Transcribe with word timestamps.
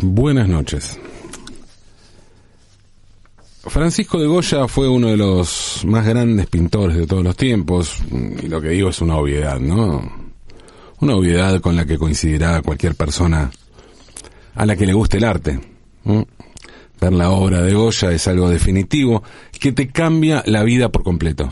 Buenas 0.00 0.48
noches. 0.48 0.98
Francisco 3.66 4.20
de 4.20 4.26
Goya 4.26 4.68
fue 4.68 4.88
uno 4.88 5.08
de 5.08 5.16
los 5.16 5.82
más 5.86 6.06
grandes 6.06 6.46
pintores 6.46 6.96
de 6.96 7.06
todos 7.06 7.24
los 7.24 7.36
tiempos, 7.36 7.98
y 8.10 8.46
lo 8.46 8.60
que 8.60 8.68
digo 8.70 8.90
es 8.90 9.00
una 9.00 9.16
obviedad, 9.16 9.58
¿no? 9.58 10.28
Una 11.00 11.16
obviedad 11.16 11.60
con 11.60 11.76
la 11.76 11.84
que 11.84 11.98
coincidirá 11.98 12.62
cualquier 12.62 12.94
persona 12.94 13.50
a 14.54 14.66
la 14.66 14.76
que 14.76 14.86
le 14.86 14.92
guste 14.92 15.16
el 15.16 15.24
arte. 15.24 15.60
¿no? 16.04 16.26
Ver 17.00 17.12
la 17.12 17.30
obra 17.30 17.62
de 17.62 17.74
Goya 17.74 18.12
es 18.12 18.28
algo 18.28 18.48
definitivo 18.48 19.22
que 19.58 19.72
te 19.72 19.88
cambia 19.88 20.42
la 20.46 20.62
vida 20.62 20.90
por 20.90 21.02
completo. 21.02 21.50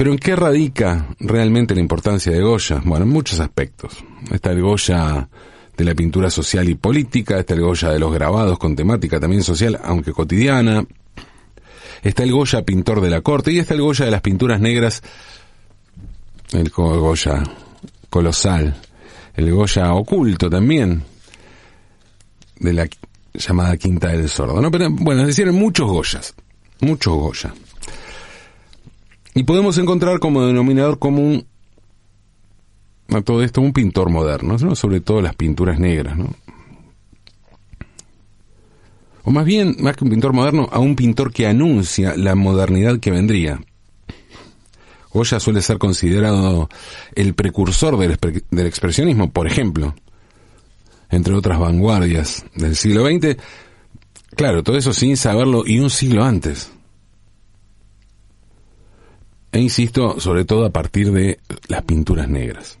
Pero 0.00 0.12
¿en 0.12 0.18
qué 0.18 0.34
radica 0.34 1.14
realmente 1.18 1.74
la 1.74 1.82
importancia 1.82 2.32
de 2.32 2.40
Goya? 2.40 2.80
Bueno, 2.86 3.04
en 3.04 3.10
muchos 3.10 3.38
aspectos. 3.38 4.02
Está 4.32 4.50
el 4.50 4.62
Goya 4.62 5.28
de 5.76 5.84
la 5.84 5.94
pintura 5.94 6.30
social 6.30 6.70
y 6.70 6.74
política, 6.74 7.38
está 7.38 7.52
el 7.52 7.60
Goya 7.60 7.90
de 7.90 7.98
los 7.98 8.10
grabados 8.10 8.58
con 8.58 8.74
temática 8.74 9.20
también 9.20 9.42
social, 9.42 9.78
aunque 9.84 10.14
cotidiana. 10.14 10.86
Está 12.02 12.22
el 12.22 12.32
Goya 12.32 12.62
pintor 12.62 13.02
de 13.02 13.10
la 13.10 13.20
corte 13.20 13.52
y 13.52 13.58
está 13.58 13.74
el 13.74 13.82
Goya 13.82 14.06
de 14.06 14.10
las 14.10 14.22
pinturas 14.22 14.58
negras, 14.58 15.02
el 16.52 16.70
Goya 16.70 17.42
colosal, 18.08 18.74
el 19.34 19.52
Goya 19.52 19.92
oculto 19.92 20.48
también, 20.48 21.02
de 22.58 22.72
la 22.72 22.88
llamada 23.34 23.76
Quinta 23.76 24.08
del 24.08 24.30
Sordo. 24.30 24.62
¿no? 24.62 24.70
Pero 24.70 24.88
bueno, 24.92 25.20
es 25.20 25.26
decir, 25.26 25.52
muchos 25.52 25.86
Goyas, 25.86 26.34
muchos 26.80 27.12
Goya. 27.12 27.52
Y 29.34 29.44
podemos 29.44 29.78
encontrar 29.78 30.18
como 30.18 30.44
denominador 30.44 30.98
común 30.98 31.46
a 33.08 33.20
todo 33.22 33.42
esto 33.42 33.60
un 33.60 33.72
pintor 33.72 34.10
moderno, 34.10 34.56
¿no? 34.58 34.76
sobre 34.76 35.00
todo 35.00 35.20
las 35.20 35.34
pinturas 35.34 35.78
negras, 35.78 36.16
¿no? 36.16 36.30
O 39.22 39.30
más 39.30 39.44
bien, 39.44 39.76
más 39.80 39.96
que 39.96 40.04
un 40.04 40.10
pintor 40.10 40.32
moderno, 40.32 40.68
a 40.72 40.78
un 40.78 40.96
pintor 40.96 41.32
que 41.32 41.46
anuncia 41.46 42.16
la 42.16 42.34
modernidad 42.34 43.00
que 43.00 43.10
vendría. 43.10 43.60
Goya 45.12 45.40
suele 45.40 45.60
ser 45.60 45.78
considerado 45.78 46.68
el 47.14 47.34
precursor 47.34 47.98
del, 47.98 48.16
del 48.50 48.66
expresionismo, 48.66 49.30
por 49.30 49.46
ejemplo, 49.46 49.94
entre 51.10 51.34
otras 51.34 51.58
vanguardias 51.58 52.44
del 52.54 52.76
siglo 52.76 53.04
XX. 53.04 53.36
Claro, 54.36 54.62
todo 54.62 54.78
eso 54.78 54.92
sin 54.92 55.16
saberlo 55.16 55.64
y 55.66 55.80
un 55.80 55.90
siglo 55.90 56.24
antes. 56.24 56.72
E 59.52 59.60
insisto, 59.60 60.20
sobre 60.20 60.44
todo 60.44 60.64
a 60.64 60.70
partir 60.70 61.10
de 61.12 61.40
las 61.68 61.82
pinturas 61.82 62.28
negras. 62.28 62.78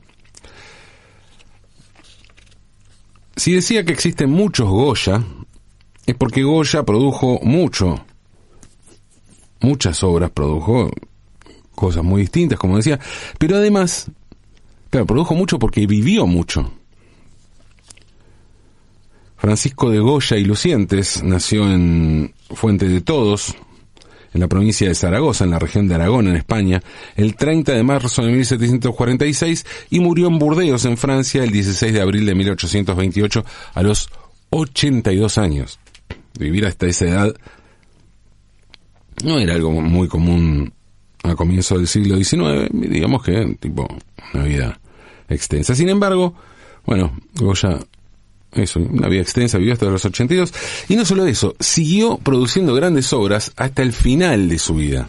Si 3.36 3.52
decía 3.52 3.84
que 3.84 3.92
existen 3.92 4.30
muchos 4.30 4.68
Goya, 4.68 5.24
es 6.06 6.14
porque 6.14 6.42
Goya 6.42 6.82
produjo 6.82 7.40
mucho, 7.42 8.04
muchas 9.60 10.02
obras, 10.02 10.30
produjo 10.30 10.90
cosas 11.74 12.04
muy 12.04 12.22
distintas, 12.22 12.58
como 12.58 12.76
decía, 12.76 13.00
pero 13.38 13.56
además, 13.56 14.10
claro, 14.90 15.06
produjo 15.06 15.34
mucho 15.34 15.58
porque 15.58 15.86
vivió 15.86 16.26
mucho. 16.26 16.70
Francisco 19.38 19.88
de 19.88 20.00
Goya 20.00 20.36
y 20.36 20.44
Lucientes 20.44 21.22
nació 21.22 21.64
en 21.72 22.34
Fuente 22.50 22.86
de 22.86 23.00
Todos, 23.00 23.56
en 24.32 24.40
la 24.40 24.48
provincia 24.48 24.88
de 24.88 24.94
Zaragoza, 24.94 25.44
en 25.44 25.50
la 25.50 25.58
región 25.58 25.88
de 25.88 25.94
Aragón, 25.94 26.28
en 26.28 26.36
España, 26.36 26.82
el 27.16 27.34
30 27.34 27.72
de 27.72 27.82
marzo 27.82 28.22
de 28.22 28.32
1746 28.32 29.66
y 29.90 30.00
murió 30.00 30.28
en 30.28 30.38
Burdeos, 30.38 30.84
en 30.84 30.96
Francia, 30.96 31.42
el 31.42 31.50
16 31.50 31.92
de 31.92 32.00
abril 32.00 32.26
de 32.26 32.34
1828 32.34 33.44
a 33.74 33.82
los 33.82 34.08
82 34.50 35.38
años. 35.38 35.78
Vivir 36.38 36.66
hasta 36.66 36.86
esa 36.86 37.06
edad 37.06 37.34
no 39.24 39.38
era 39.38 39.54
algo 39.54 39.72
muy 39.72 40.08
común 40.08 40.72
a 41.22 41.34
comienzo 41.34 41.76
del 41.76 41.86
siglo 41.86 42.16
XIX, 42.16 42.70
digamos 42.72 43.22
que 43.22 43.56
tipo 43.60 43.86
una 44.32 44.44
vida 44.44 44.80
extensa. 45.28 45.74
Sin 45.74 45.88
embargo, 45.88 46.34
bueno, 46.86 47.12
Goya 47.34 47.78
eso, 48.52 48.80
una 48.80 49.08
vida 49.08 49.22
extensa, 49.22 49.58
vivió 49.58 49.74
hasta 49.74 49.86
los 49.86 50.04
82. 50.04 50.52
Y 50.88 50.96
no 50.96 51.04
solo 51.04 51.26
eso, 51.26 51.54
siguió 51.60 52.18
produciendo 52.18 52.74
grandes 52.74 53.12
obras 53.12 53.52
hasta 53.56 53.82
el 53.82 53.92
final 53.92 54.48
de 54.48 54.58
su 54.58 54.74
vida. 54.74 55.08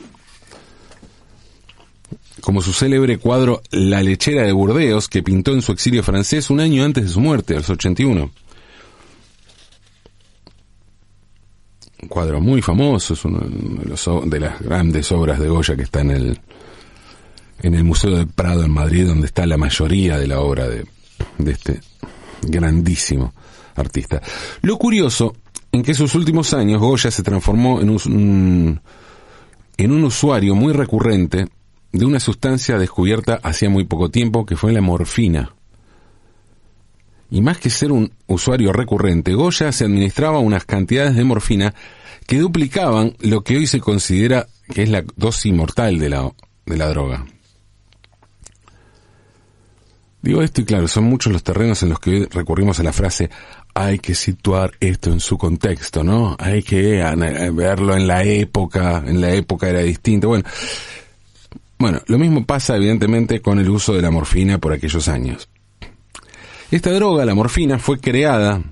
Como 2.41 2.61
su 2.61 2.73
célebre 2.73 3.17
cuadro 3.17 3.61
La 3.71 4.01
lechera 4.01 4.43
de 4.43 4.51
Burdeos, 4.51 5.07
que 5.07 5.23
pintó 5.23 5.53
en 5.53 5.61
su 5.61 5.71
exilio 5.71 6.03
francés 6.03 6.49
un 6.49 6.59
año 6.59 6.83
antes 6.83 7.03
de 7.03 7.09
su 7.09 7.19
muerte, 7.19 7.53
a 7.53 7.57
los 7.57 7.69
81. 7.69 8.31
Un 12.01 12.07
cuadro 12.07 12.41
muy 12.41 12.61
famoso, 12.61 13.13
es 13.13 13.25
uno 13.25 13.39
de, 13.39 13.89
los 13.89 14.29
de 14.29 14.39
las 14.39 14.59
grandes 14.59 15.11
obras 15.11 15.39
de 15.39 15.49
Goya 15.49 15.75
que 15.75 15.83
está 15.83 16.01
en 16.01 16.11
el, 16.11 16.39
en 17.61 17.75
el 17.75 17.83
Museo 17.83 18.11
del 18.11 18.27
Prado 18.27 18.63
en 18.63 18.71
Madrid, 18.71 19.05
donde 19.05 19.27
está 19.27 19.45
la 19.45 19.57
mayoría 19.57 20.17
de 20.17 20.27
la 20.27 20.39
obra 20.39 20.67
de, 20.67 20.85
de 21.37 21.51
este 21.51 21.79
grandísimo 22.41 23.33
artista. 23.75 24.21
Lo 24.61 24.77
curioso 24.77 25.35
en 25.71 25.83
que 25.83 25.93
sus 25.93 26.15
últimos 26.15 26.53
años 26.53 26.81
Goya 26.81 27.11
se 27.11 27.23
transformó 27.23 27.81
en 27.81 27.89
un, 27.89 27.99
un- 28.07 28.81
en 29.77 29.91
un 29.91 30.03
usuario 30.03 30.53
muy 30.55 30.73
recurrente 30.73 31.47
de 31.91 32.05
una 32.05 32.19
sustancia 32.19 32.77
descubierta 32.77 33.39
hacía 33.43 33.69
muy 33.69 33.85
poco 33.85 34.09
tiempo 34.09 34.45
que 34.45 34.55
fue 34.55 34.71
la 34.73 34.81
morfina. 34.81 35.53
Y 37.29 37.41
más 37.41 37.57
que 37.57 37.69
ser 37.69 37.91
un 37.93 38.11
usuario 38.27 38.73
recurrente, 38.73 39.33
Goya 39.33 39.71
se 39.71 39.85
administraba 39.85 40.39
unas 40.39 40.65
cantidades 40.65 41.15
de 41.15 41.23
morfina 41.23 41.73
que 42.27 42.39
duplicaban 42.39 43.15
lo 43.21 43.41
que 43.43 43.57
hoy 43.57 43.67
se 43.67 43.79
considera 43.79 44.47
que 44.73 44.83
es 44.83 44.89
la 44.89 45.03
dosis 45.15 45.53
mortal 45.53 45.97
de 45.99 46.09
la, 46.09 46.29
de 46.65 46.77
la 46.77 46.87
droga. 46.89 47.25
Digo 50.31 50.43
esto 50.43 50.61
y 50.61 50.63
claro, 50.63 50.87
son 50.87 51.03
muchos 51.03 51.33
los 51.33 51.43
terrenos 51.43 51.83
en 51.83 51.89
los 51.89 51.99
que 51.99 52.25
recurrimos 52.31 52.79
a 52.79 52.83
la 52.83 52.93
frase 52.93 53.29
hay 53.73 53.99
que 53.99 54.15
situar 54.15 54.71
esto 54.79 55.11
en 55.11 55.19
su 55.19 55.37
contexto, 55.37 56.05
¿no? 56.05 56.37
Hay 56.39 56.63
que 56.63 57.03
verlo 57.51 57.97
en 57.97 58.07
la 58.07 58.23
época, 58.23 59.03
en 59.05 59.19
la 59.19 59.31
época 59.33 59.67
era 59.67 59.81
distinto. 59.81 60.29
Bueno, 60.29 60.45
bueno, 61.77 62.01
lo 62.07 62.17
mismo 62.17 62.45
pasa 62.45 62.77
evidentemente 62.77 63.41
con 63.41 63.59
el 63.59 63.69
uso 63.69 63.93
de 63.93 64.01
la 64.01 64.09
morfina 64.09 64.57
por 64.57 64.71
aquellos 64.71 65.09
años. 65.09 65.49
Esta 66.71 66.93
droga, 66.93 67.25
la 67.25 67.35
morfina, 67.35 67.77
fue 67.77 67.99
creada. 67.99 68.63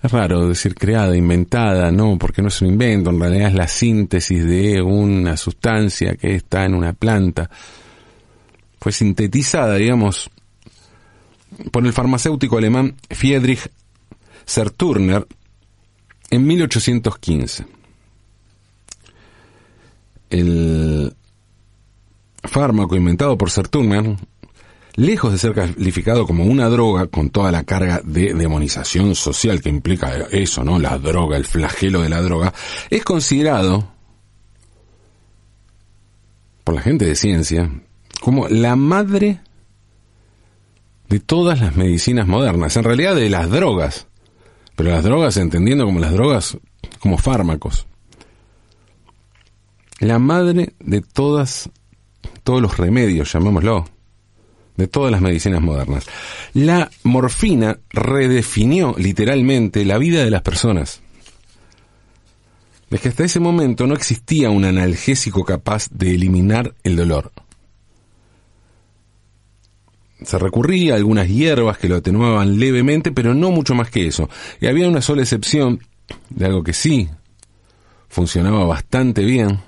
Es 0.00 0.12
raro 0.12 0.46
decir 0.46 0.76
creada, 0.76 1.16
inventada, 1.16 1.90
no, 1.90 2.16
porque 2.18 2.40
no 2.40 2.46
es 2.46 2.62
un 2.62 2.68
invento, 2.68 3.10
en 3.10 3.18
realidad 3.18 3.48
es 3.48 3.54
la 3.54 3.66
síntesis 3.66 4.46
de 4.46 4.80
una 4.80 5.36
sustancia 5.36 6.14
que 6.14 6.36
está 6.36 6.64
en 6.66 6.74
una 6.74 6.92
planta 6.92 7.50
fue 8.80 8.92
sintetizada, 8.92 9.76
digamos, 9.76 10.30
por 11.70 11.86
el 11.86 11.92
farmacéutico 11.92 12.56
alemán 12.56 12.96
Friedrich 13.10 13.70
Serturner 14.46 15.26
en 16.30 16.46
1815. 16.46 17.66
El 20.30 21.14
fármaco 22.44 22.96
inventado 22.96 23.36
por 23.36 23.50
Serturner, 23.50 24.16
lejos 24.94 25.32
de 25.32 25.38
ser 25.38 25.54
calificado 25.54 26.26
como 26.26 26.44
una 26.44 26.68
droga 26.68 27.06
con 27.08 27.30
toda 27.30 27.52
la 27.52 27.64
carga 27.64 28.00
de 28.02 28.32
demonización 28.32 29.14
social 29.14 29.60
que 29.60 29.68
implica 29.68 30.26
eso, 30.30 30.64
¿no? 30.64 30.78
La 30.78 30.96
droga, 30.98 31.36
el 31.36 31.44
flagelo 31.44 32.00
de 32.00 32.08
la 32.08 32.22
droga, 32.22 32.54
es 32.88 33.04
considerado 33.04 33.92
por 36.64 36.74
la 36.76 36.82
gente 36.82 37.04
de 37.04 37.16
ciencia 37.16 37.70
como 38.20 38.48
la 38.48 38.76
madre 38.76 39.40
de 41.08 41.20
todas 41.20 41.60
las 41.60 41.76
medicinas 41.76 42.26
modernas, 42.26 42.76
en 42.76 42.84
realidad 42.84 43.16
de 43.16 43.30
las 43.30 43.50
drogas, 43.50 44.06
pero 44.76 44.90
las 44.90 45.02
drogas 45.02 45.36
entendiendo 45.36 45.84
como 45.84 46.00
las 46.00 46.12
drogas 46.12 46.58
como 47.00 47.18
fármacos. 47.18 47.86
La 49.98 50.18
madre 50.18 50.74
de 50.78 51.00
todas 51.02 51.70
todos 52.42 52.62
los 52.62 52.78
remedios, 52.78 53.32
llamémoslo, 53.32 53.84
de 54.76 54.88
todas 54.88 55.12
las 55.12 55.20
medicinas 55.20 55.60
modernas. 55.60 56.06
La 56.54 56.90
morfina 57.02 57.78
redefinió 57.90 58.94
literalmente 58.98 59.84
la 59.84 59.98
vida 59.98 60.24
de 60.24 60.30
las 60.30 60.42
personas. 60.42 61.02
Es 62.90 63.00
que 63.00 63.08
hasta 63.08 63.24
ese 63.24 63.40
momento 63.40 63.86
no 63.86 63.94
existía 63.94 64.50
un 64.50 64.64
analgésico 64.64 65.44
capaz 65.44 65.88
de 65.90 66.14
eliminar 66.14 66.74
el 66.82 66.96
dolor. 66.96 67.30
Se 70.24 70.38
recurría 70.38 70.94
a 70.94 70.96
algunas 70.96 71.28
hierbas 71.28 71.78
que 71.78 71.88
lo 71.88 71.96
atenuaban 71.96 72.58
levemente, 72.58 73.12
pero 73.12 73.34
no 73.34 73.50
mucho 73.50 73.74
más 73.74 73.90
que 73.90 74.06
eso. 74.06 74.28
Y 74.60 74.66
había 74.66 74.88
una 74.88 75.00
sola 75.00 75.22
excepción 75.22 75.80
de 76.28 76.46
algo 76.46 76.62
que 76.62 76.72
sí 76.72 77.08
funcionaba 78.08 78.64
bastante 78.64 79.24
bien, 79.24 79.60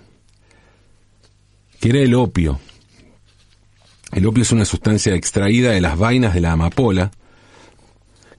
que 1.81 1.89
era 1.89 2.01
el 2.01 2.15
opio. 2.15 2.61
El 4.13 4.27
opio 4.27 4.43
es 4.43 4.53
una 4.53 4.65
sustancia 4.65 5.15
extraída 5.15 5.71
de 5.71 5.81
las 5.81 5.97
vainas 5.97 6.35
de 6.35 6.41
la 6.41 6.53
amapola, 6.53 7.11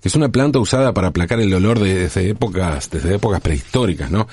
que 0.02 0.10
es 0.10 0.16
una 0.16 0.30
planta 0.30 0.60
usada 0.60 0.94
para 0.94 1.08
aplacar 1.08 1.40
el 1.40 1.50
dolor 1.50 1.80
desde 1.80 2.30
épocas, 2.30 2.90
desde 2.92 3.16
épocas 3.16 3.42
prehistóricas, 3.42 4.12
¿no? 4.12 4.28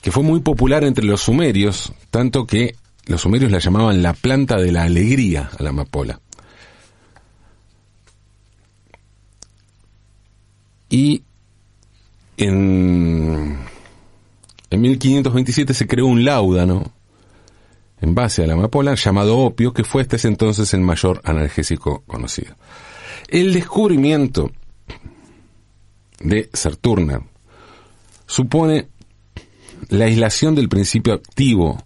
Que 0.00 0.10
fue 0.10 0.22
muy 0.22 0.40
popular 0.40 0.82
entre 0.82 1.04
los 1.04 1.20
sumerios, 1.20 1.92
tanto 2.10 2.46
que 2.46 2.74
los 3.06 3.20
sumerios 3.20 3.52
la 3.52 3.58
llamaban 3.58 4.02
la 4.02 4.14
planta 4.14 4.56
de 4.56 4.72
la 4.72 4.84
alegría 4.84 5.50
a 5.56 5.62
la 5.62 5.70
amapola. 5.70 6.18
Y 10.92 11.24
en, 12.36 13.58
en 14.68 14.80
1527 14.82 15.72
se 15.72 15.86
creó 15.86 16.04
un 16.04 16.22
láudano 16.22 16.92
en 18.02 18.14
base 18.14 18.44
a 18.44 18.46
la 18.46 18.52
amapola 18.52 18.94
llamado 18.94 19.38
opio, 19.38 19.72
que 19.72 19.84
fue 19.84 20.02
hasta 20.02 20.16
ese 20.16 20.28
entonces 20.28 20.74
el 20.74 20.82
mayor 20.82 21.22
analgésico 21.24 22.02
conocido. 22.06 22.56
El 23.28 23.54
descubrimiento 23.54 24.50
de 26.20 26.50
Saturner 26.52 27.22
supone 28.26 28.88
la 29.88 30.04
aislación 30.04 30.54
del 30.54 30.68
principio 30.68 31.14
activo 31.14 31.82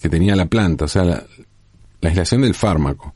que 0.00 0.08
tenía 0.08 0.34
la 0.34 0.46
planta, 0.46 0.86
o 0.86 0.88
sea, 0.88 1.04
la, 1.04 1.24
la, 2.04 2.10
aislación 2.10 2.42
del 2.42 2.54
fármaco, 2.54 3.14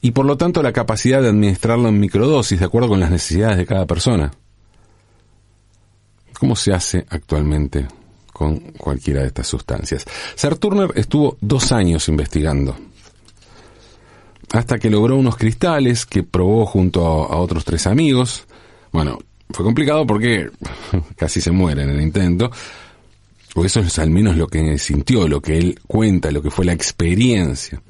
y 0.00 0.10
por 0.10 0.26
lo 0.26 0.36
tanto 0.36 0.62
la 0.62 0.72
capacidad 0.72 1.22
de 1.22 1.28
administrarlo 1.28 1.88
en 1.88 2.00
microdosis 2.00 2.58
de 2.58 2.66
acuerdo 2.66 2.88
con 2.88 3.00
las 3.00 3.10
necesidades 3.10 3.58
de 3.58 3.66
cada 3.66 3.86
persona. 3.86 4.32
¿Cómo 6.38 6.56
se 6.56 6.72
hace 6.72 7.06
actualmente 7.08 7.86
con 8.32 8.56
cualquiera 8.72 9.20
de 9.20 9.28
estas 9.28 9.46
sustancias? 9.46 10.04
Turner 10.58 10.90
estuvo 10.96 11.36
dos 11.40 11.70
años 11.70 12.08
investigando, 12.08 12.76
hasta 14.52 14.78
que 14.78 14.90
logró 14.90 15.16
unos 15.16 15.36
cristales 15.36 16.04
que 16.04 16.22
probó 16.22 16.66
junto 16.66 17.06
a 17.06 17.36
otros 17.38 17.64
tres 17.64 17.86
amigos. 17.86 18.44
Bueno, 18.90 19.18
fue 19.50 19.64
complicado 19.64 20.06
porque 20.06 20.50
casi 21.16 21.40
se 21.40 21.50
muere 21.50 21.82
en 21.82 21.90
el 21.90 22.00
intento, 22.00 22.50
o 23.54 23.64
eso 23.64 23.80
es 23.80 23.98
al 23.98 24.10
menos 24.10 24.36
lo 24.36 24.46
que 24.46 24.78
sintió, 24.78 25.28
lo 25.28 25.40
que 25.40 25.58
él 25.58 25.80
cuenta, 25.86 26.30
lo 26.30 26.42
que 26.42 26.50
fue 26.50 26.64
la 26.64 26.72
experiencia. 26.72 27.82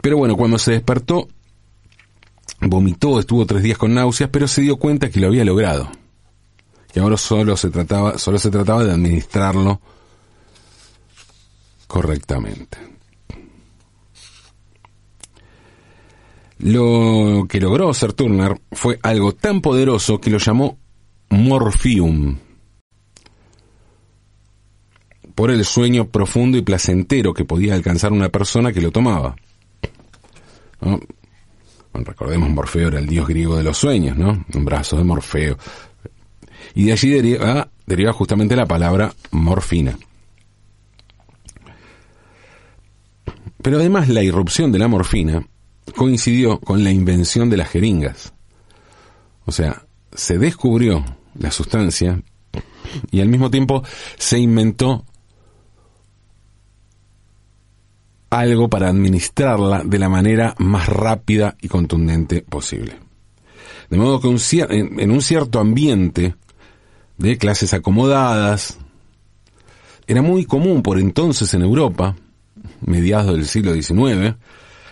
Pero 0.00 0.16
bueno, 0.16 0.36
cuando 0.36 0.58
se 0.58 0.72
despertó, 0.72 1.28
vomitó, 2.60 3.20
estuvo 3.20 3.46
tres 3.46 3.62
días 3.62 3.78
con 3.78 3.94
náuseas, 3.94 4.30
pero 4.30 4.48
se 4.48 4.62
dio 4.62 4.76
cuenta 4.76 5.10
que 5.10 5.20
lo 5.20 5.28
había 5.28 5.44
logrado. 5.44 5.90
Que 6.92 7.00
ahora 7.00 7.16
solo 7.16 7.56
se 7.56 7.70
trataba, 7.70 8.18
solo 8.18 8.38
se 8.38 8.50
trataba 8.50 8.84
de 8.84 8.92
administrarlo 8.92 9.80
correctamente. 11.86 12.78
Lo 16.58 17.46
que 17.48 17.60
logró 17.60 17.94
Sir 17.94 18.12
Turner 18.14 18.60
fue 18.72 18.98
algo 19.02 19.32
tan 19.32 19.60
poderoso 19.60 20.20
que 20.20 20.30
lo 20.30 20.38
llamó 20.38 20.76
morphium, 21.30 22.36
por 25.34 25.52
el 25.52 25.64
sueño 25.64 26.08
profundo 26.08 26.58
y 26.58 26.62
placentero 26.62 27.32
que 27.32 27.44
podía 27.44 27.74
alcanzar 27.74 28.12
una 28.12 28.28
persona 28.28 28.72
que 28.72 28.80
lo 28.80 28.90
tomaba. 28.90 29.36
Recordemos, 31.92 32.50
Morfeo 32.50 32.88
era 32.88 32.98
el 32.98 33.06
dios 33.06 33.26
griego 33.26 33.56
de 33.56 33.64
los 33.64 33.76
sueños, 33.78 34.16
¿no? 34.16 34.44
Un 34.54 34.64
brazo 34.64 34.96
de 34.96 35.04
Morfeo. 35.04 35.58
Y 36.74 36.84
de 36.84 36.92
allí 36.92 37.10
deriva, 37.10 37.68
deriva 37.86 38.12
justamente 38.12 38.56
la 38.56 38.66
palabra 38.66 39.12
morfina. 39.30 39.98
Pero 43.62 43.78
además 43.78 44.08
la 44.08 44.22
irrupción 44.22 44.70
de 44.70 44.78
la 44.78 44.88
morfina 44.88 45.44
coincidió 45.96 46.60
con 46.60 46.84
la 46.84 46.90
invención 46.90 47.50
de 47.50 47.56
las 47.56 47.70
jeringas. 47.70 48.32
O 49.46 49.52
sea, 49.52 49.84
se 50.12 50.38
descubrió 50.38 51.04
la 51.38 51.50
sustancia 51.50 52.22
y 53.10 53.20
al 53.20 53.28
mismo 53.28 53.50
tiempo 53.50 53.82
se 54.16 54.38
inventó 54.38 55.04
algo 58.30 58.68
para 58.68 58.88
administrarla 58.88 59.82
de 59.84 59.98
la 59.98 60.08
manera 60.08 60.54
más 60.58 60.88
rápida 60.88 61.56
y 61.60 61.68
contundente 61.68 62.42
posible. 62.42 62.96
De 63.90 63.96
modo 63.96 64.20
que 64.20 64.28
en 64.28 65.10
un 65.10 65.22
cierto 65.22 65.60
ambiente 65.60 66.34
de 67.16 67.38
clases 67.38 67.72
acomodadas, 67.72 68.76
era 70.06 70.22
muy 70.22 70.44
común 70.44 70.82
por 70.82 70.98
entonces 70.98 71.52
en 71.54 71.62
Europa, 71.62 72.16
mediados 72.80 73.34
del 73.34 73.46
siglo 73.46 73.72
XIX, 73.72 74.36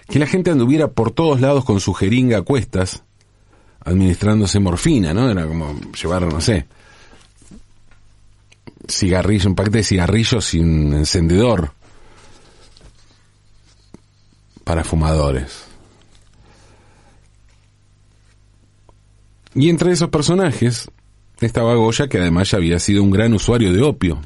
que 0.09 0.19
la 0.19 0.27
gente 0.27 0.51
anduviera 0.51 0.89
por 0.89 1.11
todos 1.11 1.41
lados 1.41 1.65
con 1.65 1.81
su 1.81 1.93
jeringa 1.93 2.39
a 2.39 2.43
cuestas, 2.43 3.03
administrándose 3.81 4.61
morfina, 4.61 5.13
¿no? 5.13 5.31
Era 5.31 5.47
como 5.47 5.79
llevar, 5.93 6.23
no 6.23 6.41
sé, 6.41 6.67
cigarrillo, 8.89 9.49
un 9.49 9.55
paquete 9.55 9.79
de 9.79 9.85
cigarrillos 9.85 10.45
sin 10.45 10.93
encendedor 10.93 11.73
para 14.67 14.83
fumadores. 14.83 15.65
Y 19.55 19.71
entre 19.71 19.93
esos 19.93 20.11
personajes 20.11 20.91
estaba 21.41 21.77
Goya, 21.77 22.09
que 22.09 22.19
además 22.19 22.51
ya 22.51 22.59
había 22.59 22.81
sido 22.81 23.05
un 23.05 23.13
gran 23.13 23.33
usuario 23.33 23.73
de 23.73 23.81
opio. 23.83 24.21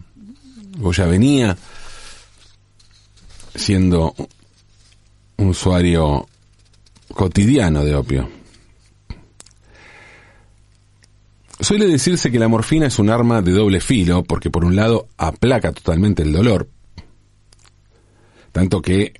Goya 0.78 1.04
venía 1.04 1.58
siendo 3.54 4.14
un 5.36 5.48
usuario 5.48 6.26
cotidiano 7.12 7.84
de 7.84 7.94
opio. 7.94 8.30
Suele 11.60 11.86
decirse 11.86 12.30
que 12.30 12.38
la 12.38 12.48
morfina 12.48 12.86
es 12.86 12.98
un 12.98 13.10
arma 13.10 13.42
de 13.42 13.52
doble 13.52 13.80
filo 13.80 14.24
porque 14.24 14.48
por 14.48 14.64
un 14.64 14.74
lado 14.74 15.06
aplaca 15.18 15.72
totalmente 15.72 16.22
el 16.22 16.32
dolor, 16.32 16.70
tanto 18.52 18.80
que 18.80 19.19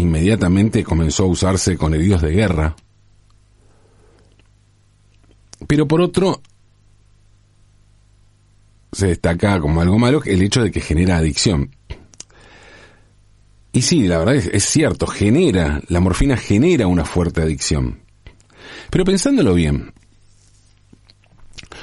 inmediatamente 0.00 0.84
comenzó 0.84 1.24
a 1.24 1.28
usarse 1.28 1.76
con 1.76 1.94
heridos 1.94 2.22
de 2.22 2.30
guerra, 2.30 2.76
pero 5.66 5.86
por 5.86 6.00
otro 6.00 6.40
se 8.92 9.08
destaca 9.08 9.60
como 9.60 9.80
algo 9.80 9.98
malo 9.98 10.22
el 10.24 10.42
hecho 10.42 10.62
de 10.62 10.70
que 10.70 10.80
genera 10.80 11.18
adicción. 11.18 11.74
Y 13.72 13.82
sí, 13.82 14.08
la 14.08 14.18
verdad 14.18 14.34
es, 14.34 14.64
cierto, 14.64 15.06
genera, 15.06 15.80
la 15.88 16.00
morfina 16.00 16.36
genera 16.36 16.88
una 16.88 17.04
fuerte 17.04 17.40
adicción. 17.40 18.00
Pero 18.90 19.04
pensándolo 19.04 19.54
bien, 19.54 19.92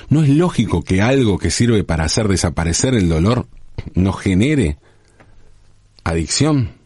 ¿no 0.10 0.22
es 0.22 0.30
lógico 0.30 0.84
que 0.84 1.02
algo 1.02 1.38
que 1.38 1.50
sirve 1.50 1.86
para 1.86 2.04
hacer 2.04 2.28
desaparecer 2.28 2.94
el 2.94 3.08
dolor 3.08 3.48
no 3.94 4.12
genere 4.12 4.78
adicción? 6.04 6.77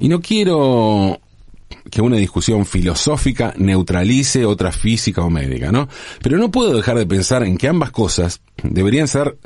Y 0.00 0.08
no 0.08 0.20
quiero 0.20 1.20
que 1.90 2.00
una 2.00 2.16
discusión 2.16 2.66
filosófica 2.66 3.54
neutralice 3.56 4.44
otra 4.44 4.72
física 4.72 5.22
o 5.22 5.30
médica, 5.30 5.70
¿no? 5.70 5.88
Pero 6.22 6.38
no 6.38 6.50
puedo 6.50 6.74
dejar 6.74 6.98
de 6.98 7.06
pensar 7.06 7.42
en 7.44 7.56
que 7.56 7.68
ambas 7.68 7.90
cosas 7.90 8.40
deberían 8.62 9.08
ser 9.08 9.38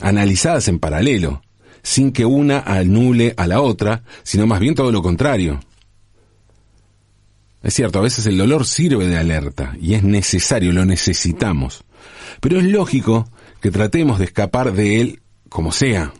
analizadas 0.00 0.68
en 0.68 0.78
paralelo 0.78 1.42
sin 1.82 2.12
que 2.12 2.24
una 2.24 2.60
anule 2.60 3.34
a 3.36 3.46
la 3.46 3.60
otra, 3.60 4.02
sino 4.22 4.46
más 4.46 4.58
bien 4.58 4.74
todo 4.74 4.90
lo 4.90 5.02
contrario. 5.02 5.60
Es 7.62 7.74
cierto, 7.74 7.98
a 7.98 8.02
veces 8.02 8.26
el 8.26 8.38
dolor 8.38 8.66
sirve 8.66 9.06
de 9.06 9.18
alerta 9.18 9.76
y 9.80 9.94
es 9.94 10.02
necesario, 10.02 10.72
lo 10.72 10.84
necesitamos. 10.84 11.84
Pero 12.40 12.58
es 12.58 12.64
lógico 12.64 13.28
que 13.60 13.70
tratemos 13.70 14.18
de 14.18 14.26
escapar 14.26 14.72
de 14.72 15.00
él 15.00 15.22
como 15.48 15.72
sea. 15.72 16.12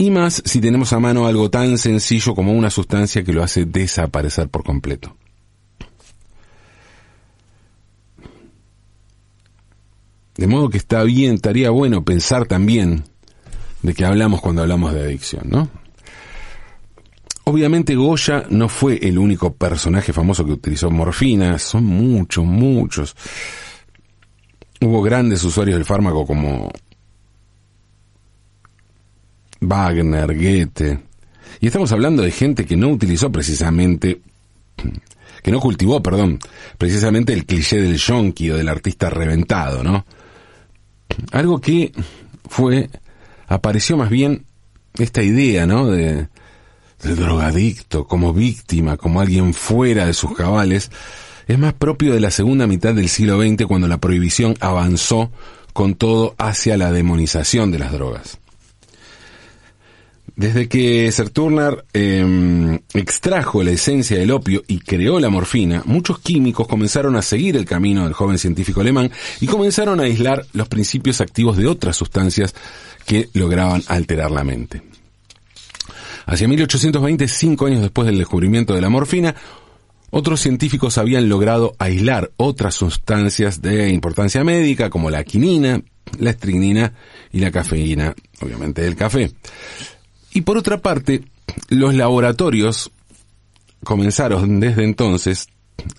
Y 0.00 0.12
más 0.12 0.40
si 0.44 0.60
tenemos 0.60 0.92
a 0.92 1.00
mano 1.00 1.26
algo 1.26 1.50
tan 1.50 1.76
sencillo 1.76 2.32
como 2.32 2.52
una 2.52 2.70
sustancia 2.70 3.24
que 3.24 3.32
lo 3.32 3.42
hace 3.42 3.64
desaparecer 3.64 4.48
por 4.48 4.62
completo. 4.62 5.16
De 10.36 10.46
modo 10.46 10.70
que 10.70 10.78
está 10.78 11.02
bien, 11.02 11.34
estaría 11.34 11.70
bueno 11.70 12.04
pensar 12.04 12.46
también 12.46 13.02
de 13.82 13.92
que 13.92 14.04
hablamos 14.04 14.40
cuando 14.40 14.62
hablamos 14.62 14.94
de 14.94 15.00
adicción, 15.00 15.48
¿no? 15.50 15.68
Obviamente 17.42 17.96
Goya 17.96 18.44
no 18.50 18.68
fue 18.68 19.00
el 19.02 19.18
único 19.18 19.54
personaje 19.54 20.12
famoso 20.12 20.44
que 20.44 20.52
utilizó 20.52 20.92
morfina, 20.92 21.58
son 21.58 21.86
muchos, 21.86 22.44
muchos. 22.44 23.16
Hubo 24.80 25.02
grandes 25.02 25.42
usuarios 25.42 25.76
del 25.76 25.84
fármaco 25.84 26.24
como 26.24 26.70
Wagner, 29.60 30.34
Goethe. 30.34 31.00
Y 31.60 31.66
estamos 31.66 31.90
hablando 31.92 32.22
de 32.22 32.30
gente 32.30 32.64
que 32.64 32.76
no 32.76 32.88
utilizó 32.88 33.32
precisamente, 33.32 34.20
que 35.42 35.50
no 35.50 35.60
cultivó, 35.60 36.02
perdón, 36.02 36.38
precisamente 36.76 37.32
el 37.32 37.46
cliché 37.46 37.80
del 37.80 37.96
yonki 37.96 38.50
o 38.50 38.56
del 38.56 38.68
artista 38.68 39.10
reventado, 39.10 39.82
¿no? 39.82 40.04
algo 41.32 41.60
que 41.60 41.92
fue, 42.48 42.90
apareció 43.46 43.96
más 43.96 44.10
bien 44.10 44.44
esta 44.98 45.22
idea, 45.22 45.66
¿no? 45.66 45.86
De, 45.86 46.28
de 47.02 47.14
drogadicto, 47.14 48.06
como 48.06 48.32
víctima, 48.32 48.96
como 48.96 49.20
alguien 49.20 49.54
fuera 49.54 50.06
de 50.06 50.14
sus 50.14 50.34
cabales, 50.34 50.90
es 51.46 51.58
más 51.58 51.72
propio 51.74 52.12
de 52.12 52.20
la 52.20 52.30
segunda 52.30 52.66
mitad 52.66 52.94
del 52.94 53.08
siglo 53.08 53.40
XX 53.40 53.66
cuando 53.66 53.88
la 53.88 53.98
prohibición 53.98 54.56
avanzó 54.60 55.30
con 55.72 55.94
todo 55.94 56.34
hacia 56.38 56.76
la 56.76 56.92
demonización 56.92 57.70
de 57.70 57.78
las 57.78 57.92
drogas. 57.92 58.38
Desde 60.38 60.68
que 60.68 61.10
Serturner 61.10 61.84
eh, 61.92 62.78
extrajo 62.94 63.64
la 63.64 63.72
esencia 63.72 64.16
del 64.16 64.30
opio 64.30 64.62
y 64.68 64.78
creó 64.78 65.18
la 65.18 65.30
morfina, 65.30 65.82
muchos 65.84 66.20
químicos 66.20 66.68
comenzaron 66.68 67.16
a 67.16 67.22
seguir 67.22 67.56
el 67.56 67.64
camino 67.64 68.04
del 68.04 68.12
joven 68.12 68.38
científico 68.38 68.80
alemán 68.80 69.10
y 69.40 69.48
comenzaron 69.48 69.98
a 69.98 70.04
aislar 70.04 70.46
los 70.52 70.68
principios 70.68 71.20
activos 71.20 71.56
de 71.56 71.66
otras 71.66 71.96
sustancias 71.96 72.54
que 73.04 73.28
lograban 73.32 73.82
alterar 73.88 74.30
la 74.30 74.44
mente. 74.44 74.80
Hacia 76.26 76.46
1820, 76.46 77.26
cinco 77.26 77.66
años 77.66 77.80
después 77.80 78.06
del 78.06 78.18
descubrimiento 78.18 78.76
de 78.76 78.80
la 78.80 78.90
morfina, 78.90 79.34
otros 80.10 80.40
científicos 80.40 80.98
habían 80.98 81.28
logrado 81.28 81.74
aislar 81.80 82.30
otras 82.36 82.76
sustancias 82.76 83.60
de 83.60 83.90
importancia 83.90 84.44
médica 84.44 84.88
como 84.88 85.10
la 85.10 85.24
quinina, 85.24 85.82
la 86.20 86.30
estricnina 86.30 86.92
y 87.32 87.40
la 87.40 87.50
cafeína, 87.50 88.14
obviamente 88.40 88.82
del 88.82 88.94
café. 88.94 89.32
Y 90.38 90.42
por 90.42 90.56
otra 90.56 90.78
parte, 90.78 91.24
los 91.68 91.96
laboratorios 91.96 92.92
comenzaron 93.82 94.60
desde 94.60 94.84
entonces 94.84 95.48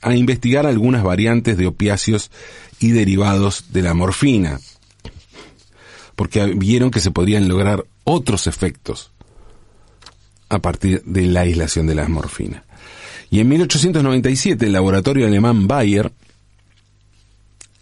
a 0.01 0.15
investigar 0.15 0.65
algunas 0.65 1.03
variantes 1.03 1.57
de 1.57 1.67
opiáceos 1.67 2.31
y 2.79 2.91
derivados 2.91 3.73
de 3.73 3.81
la 3.81 3.93
morfina, 3.93 4.61
porque 6.15 6.45
vieron 6.55 6.89
que 6.89 7.01
se 7.01 7.11
podían 7.11 7.49
lograr 7.49 7.83
otros 8.05 8.47
efectos 8.47 9.11
a 10.47 10.59
partir 10.59 11.03
de 11.03 11.23
la 11.23 11.41
aislación 11.41 11.85
de 11.85 11.95
la 11.95 12.07
morfina. 12.07 12.63
Y 13.29 13.41
en 13.41 13.49
1897 13.49 14.67
el 14.67 14.71
laboratorio 14.71 15.27
alemán 15.27 15.67
Bayer 15.67 16.13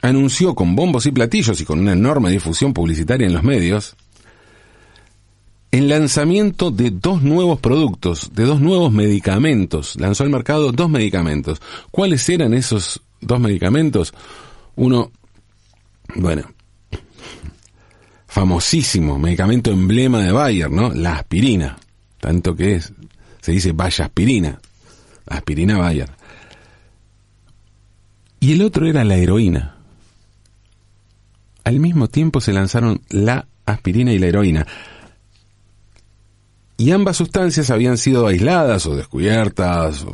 anunció 0.02 0.56
con 0.56 0.76
bombos 0.76 1.06
y 1.06 1.12
platillos 1.12 1.62
y 1.62 1.66
con 1.66 1.78
una 1.78 1.94
enorme 1.94 2.32
difusión 2.32 2.74
publicitaria 2.74 3.28
en 3.28 3.34
los 3.34 3.44
medios 3.44 3.96
el 5.72 5.90
lanzamiento 5.90 6.72
de 6.72 6.92
dos 6.92 7.22
nuevos 7.22 7.60
productos, 7.60 8.32
de 8.34 8.46
dos 8.46 8.62
nuevos 8.62 8.92
medicamentos. 8.92 9.96
Lanzó 9.98 10.24
al 10.24 10.30
mercado 10.30 10.72
dos 10.72 10.90
medicamentos. 10.90 11.62
¿Cuáles 11.92 12.28
eran 12.30 12.54
esos 12.54 13.02
dos 13.20 13.40
medicamentos? 13.40 14.14
Uno, 14.76 15.12
bueno, 16.16 16.44
famosísimo 18.28 19.20
medicamento 19.20 19.72
emblema 19.72 20.22
de 20.24 20.32
Bayer, 20.32 20.72
¿no? 20.72 20.90
La 20.94 21.16
aspirina. 21.16 21.78
Tanto 22.20 22.56
que 22.56 22.76
es, 22.76 22.94
se 23.42 23.52
dice 23.52 23.74
vaya 23.74 24.06
aspirina. 24.06 24.60
Aspirina 25.28 25.78
Bayer. 25.78 26.10
Y 28.40 28.54
el 28.54 28.62
otro 28.62 28.88
era 28.88 29.04
la 29.04 29.16
heroína. 29.16 29.76
Al 31.66 31.80
mismo 31.82 32.08
tiempo 32.08 32.40
se 32.40 32.54
lanzaron 32.54 33.02
la 33.10 33.46
aspirina 33.66 34.14
y 34.14 34.20
la 34.20 34.28
heroína 34.28 34.66
y 36.78 36.92
ambas 36.92 37.18
sustancias 37.18 37.72
habían 37.72 37.98
sido 37.98 38.28
aisladas 38.28 38.86
o 38.86 38.96
descubiertas 38.96 40.06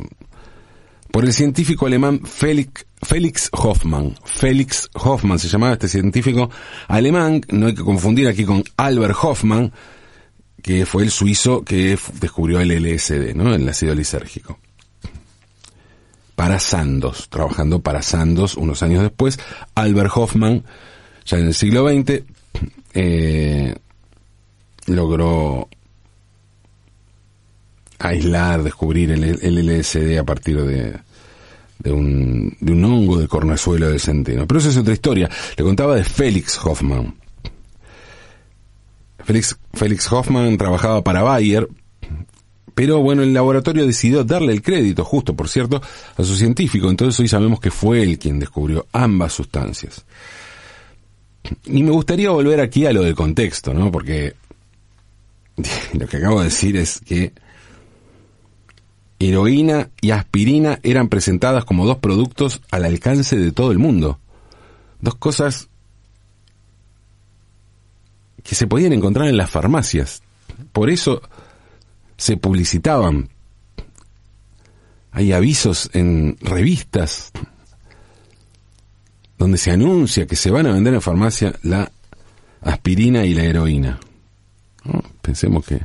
por 1.12 1.24
el 1.24 1.32
científico 1.32 1.86
alemán 1.86 2.22
Felix, 2.24 3.50
Hoffmann. 3.52 4.16
Felix 4.24 4.88
Hoffmann 4.94 5.38
se 5.38 5.46
llamaba 5.46 5.74
este 5.74 5.88
científico 5.88 6.50
alemán, 6.88 7.42
no 7.50 7.66
hay 7.66 7.74
que 7.74 7.84
confundir 7.84 8.26
aquí 8.26 8.44
con 8.44 8.64
Albert 8.76 9.16
Hoffmann, 9.22 9.72
que 10.60 10.86
fue 10.86 11.04
el 11.04 11.10
suizo 11.10 11.62
que 11.62 11.96
descubrió 12.18 12.58
el 12.58 12.70
LSD, 12.70 13.34
¿no? 13.34 13.54
el 13.54 13.68
ácido 13.68 13.94
lisérgico. 13.94 14.58
Para 16.34 16.58
Sandoz, 16.58 17.28
trabajando 17.28 17.80
para 17.80 18.02
Sandoz 18.02 18.56
unos 18.56 18.82
años 18.82 19.02
después, 19.02 19.38
Albert 19.76 20.10
Hoffmann, 20.16 20.64
ya 21.26 21.38
en 21.38 21.46
el 21.46 21.54
siglo 21.54 21.88
XX, 21.88 22.22
eh, 22.94 23.76
logró 24.86 25.68
aislar, 27.98 28.62
descubrir 28.62 29.10
el, 29.10 29.22
LSD 29.22 30.18
a 30.18 30.24
partir 30.24 30.62
de, 30.62 30.96
de, 31.78 31.92
un, 31.92 32.56
de 32.60 32.72
un 32.72 32.84
hongo 32.84 33.18
de 33.18 33.28
cornezuelo 33.28 33.90
de 33.90 33.98
centeno. 33.98 34.46
Pero 34.46 34.60
esa 34.60 34.70
es 34.70 34.76
otra 34.76 34.92
historia. 34.92 35.30
Le 35.56 35.64
contaba 35.64 35.96
de 35.96 36.04
Félix 36.04 36.58
Hoffman. 36.64 37.14
Félix, 39.24 39.56
Félix 39.72 40.12
Hoffman 40.12 40.58
trabajaba 40.58 41.02
para 41.02 41.22
Bayer, 41.22 41.68
pero 42.74 43.00
bueno, 43.00 43.22
el 43.22 43.32
laboratorio 43.32 43.86
decidió 43.86 44.24
darle 44.24 44.52
el 44.52 44.60
crédito, 44.60 45.04
justo 45.04 45.34
por 45.34 45.48
cierto, 45.48 45.80
a 46.16 46.22
su 46.24 46.34
científico. 46.34 46.90
Entonces 46.90 47.18
hoy 47.20 47.28
sabemos 47.28 47.60
que 47.60 47.70
fue 47.70 48.02
él 48.02 48.18
quien 48.18 48.38
descubrió 48.38 48.86
ambas 48.92 49.32
sustancias. 49.32 50.04
Y 51.66 51.82
me 51.82 51.90
gustaría 51.90 52.30
volver 52.30 52.60
aquí 52.60 52.86
a 52.86 52.92
lo 52.92 53.02
del 53.02 53.14
contexto, 53.14 53.72
¿no? 53.72 53.92
Porque 53.92 54.34
lo 55.92 56.06
que 56.06 56.16
acabo 56.16 56.40
de 56.40 56.46
decir 56.46 56.76
es 56.76 57.00
que 57.00 57.32
heroína 59.18 59.90
y 60.00 60.10
aspirina 60.10 60.80
eran 60.82 61.08
presentadas 61.08 61.64
como 61.64 61.86
dos 61.86 61.98
productos 61.98 62.60
al 62.70 62.84
alcance 62.84 63.36
de 63.36 63.52
todo 63.52 63.72
el 63.72 63.78
mundo. 63.78 64.18
Dos 65.00 65.14
cosas 65.16 65.68
que 68.42 68.54
se 68.54 68.66
podían 68.66 68.92
encontrar 68.92 69.28
en 69.28 69.36
las 69.36 69.50
farmacias. 69.50 70.22
Por 70.72 70.90
eso 70.90 71.22
se 72.16 72.36
publicitaban. 72.36 73.28
Hay 75.12 75.32
avisos 75.32 75.90
en 75.92 76.36
revistas 76.40 77.32
donde 79.38 79.58
se 79.58 79.70
anuncia 79.70 80.26
que 80.26 80.36
se 80.36 80.50
van 80.50 80.66
a 80.66 80.72
vender 80.72 80.94
en 80.94 81.02
farmacia 81.02 81.54
la 81.62 81.90
aspirina 82.60 83.24
y 83.24 83.34
la 83.34 83.44
heroína. 83.44 84.00
Pensemos 85.22 85.64
que 85.64 85.80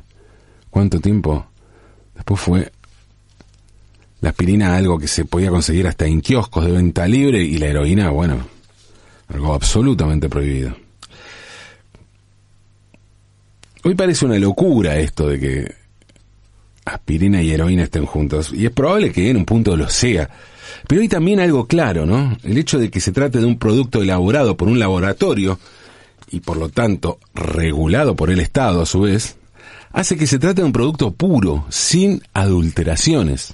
cuánto 0.70 1.00
tiempo 1.00 1.46
después 2.16 2.40
fue 2.40 2.72
la 4.22 4.30
aspirina 4.30 4.76
algo 4.76 5.00
que 5.00 5.08
se 5.08 5.26
podía 5.26 5.50
conseguir 5.50 5.88
hasta 5.88 6.06
en 6.06 6.22
kioscos 6.22 6.66
de 6.66 6.72
venta 6.72 7.08
libre 7.08 7.42
y 7.42 7.58
la 7.58 7.68
heroína, 7.68 8.10
bueno, 8.10 8.48
algo 9.28 9.54
absolutamente 9.54 10.30
prohibido. 10.30 10.76
Hoy 13.84 13.96
parece 13.96 14.26
una 14.26 14.38
locura 14.38 14.98
esto 14.98 15.28
de 15.28 15.40
que 15.40 15.76
aspirina 16.84 17.42
y 17.42 17.52
heroína 17.52 17.84
estén 17.84 18.06
juntos, 18.06 18.52
y 18.54 18.66
es 18.66 18.72
probable 18.72 19.12
que 19.12 19.30
en 19.30 19.38
un 19.38 19.46
punto 19.46 19.78
lo 19.78 19.90
sea. 19.90 20.30
Pero 20.88 21.02
hay 21.02 21.08
también 21.08 21.40
algo 21.40 21.68
claro, 21.68 22.06
¿no? 22.06 22.38
El 22.44 22.58
hecho 22.58 22.78
de 22.78 22.90
que 22.90 23.00
se 23.00 23.12
trate 23.12 23.40
de 23.40 23.46
un 23.46 23.58
producto 23.58 24.02
elaborado 24.02 24.58
por 24.58 24.68
un 24.68 24.80
laboratorio 24.80 25.60
y 26.32 26.42
por 26.42 26.58
lo 26.58 26.70
tanto 26.70 27.20
regulado 27.34 28.16
por 28.16 28.30
el 28.30 28.40
Estado 28.40 28.82
a 28.82 28.86
su 28.86 29.02
vez, 29.02 29.38
hace 29.92 30.18
que 30.18 30.28
se 30.28 30.40
trate 30.40 30.62
de 30.62 30.66
un 30.66 30.74
producto 30.74 31.12
puro, 31.12 31.66
sin 31.70 32.22
adulteraciones. 32.34 33.54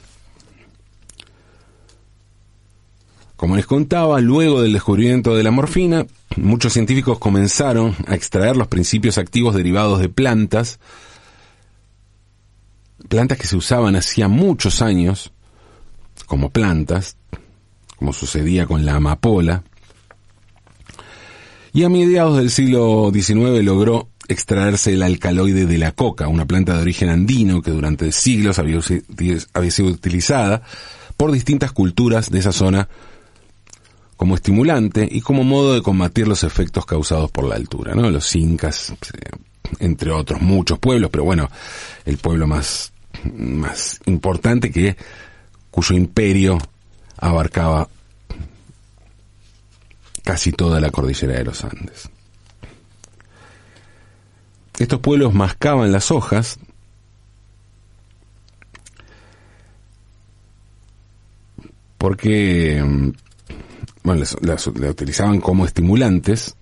Como 3.35 3.57
les 3.57 3.65
contaba, 3.65 4.21
luego 4.21 4.61
del 4.61 4.73
descubrimiento 4.73 5.35
de 5.35 5.43
la 5.43 5.51
morfina, 5.51 6.05
muchos 6.37 6.73
científicos 6.73 7.19
comenzaron 7.19 7.95
a 8.07 8.15
extraer 8.15 8.55
los 8.55 8.67
principios 8.67 9.17
activos 9.17 9.55
derivados 9.55 9.99
de 9.99 10.07
plantas, 10.09 10.79
plantas 13.09 13.37
que 13.37 13.47
se 13.47 13.57
usaban 13.57 13.95
hacía 13.95 14.27
muchos 14.27 14.81
años 14.81 15.33
como 16.27 16.49
plantas, 16.49 17.17
como 17.97 18.13
sucedía 18.13 18.65
con 18.65 18.85
la 18.85 18.95
amapola, 18.95 19.63
y 21.73 21.83
a 21.83 21.89
mediados 21.89 22.37
del 22.37 22.51
siglo 22.51 23.11
XIX 23.13 23.61
logró 23.65 24.07
extraerse 24.29 24.93
el 24.93 25.03
alcaloide 25.03 25.65
de 25.65 25.77
la 25.77 25.91
coca, 25.91 26.29
una 26.29 26.45
planta 26.45 26.73
de 26.73 26.81
origen 26.81 27.09
andino 27.09 27.61
que 27.61 27.71
durante 27.71 28.13
siglos 28.13 28.59
había, 28.59 28.81
sido 28.81 29.89
utilizada 29.89 30.61
por 31.17 31.33
distintas 31.33 31.73
culturas 31.73 32.31
de 32.31 32.39
esa 32.39 32.53
zona 32.53 32.87
como 34.17 34.35
estimulante 34.35 35.07
y 35.09 35.21
como 35.21 35.43
modo 35.43 35.73
de 35.73 35.81
combatir 35.81 36.27
los 36.27 36.43
efectos 36.43 36.85
causados 36.85 37.31
por 37.31 37.45
la 37.45 37.55
altura, 37.55 37.93
¿no? 37.95 38.09
Los 38.09 38.35
incas, 38.35 38.93
entre 39.79 40.11
otros 40.11 40.41
muchos 40.41 40.79
pueblos, 40.79 41.09
pero 41.11 41.23
bueno, 41.23 41.49
el 42.05 42.17
pueblo 42.17 42.47
más, 42.47 42.93
más 43.35 43.99
importante 44.05 44.71
que, 44.71 44.95
cuyo 45.69 45.95
imperio 45.95 46.57
abarcaba 47.17 47.89
casi 50.23 50.51
toda 50.51 50.79
la 50.79 50.89
cordillera 50.89 51.33
de 51.33 51.43
los 51.43 51.63
Andes. 51.63 52.09
Estos 54.79 54.99
pueblos 54.99 55.33
mascaban 55.33 55.91
las 55.91 56.11
hojas 56.11 56.59
porque 61.97 62.83
bueno, 64.05 64.23
las, 64.41 64.67
utilizaban 64.67 65.41
como 65.41 65.65
estimulantes 65.65 66.55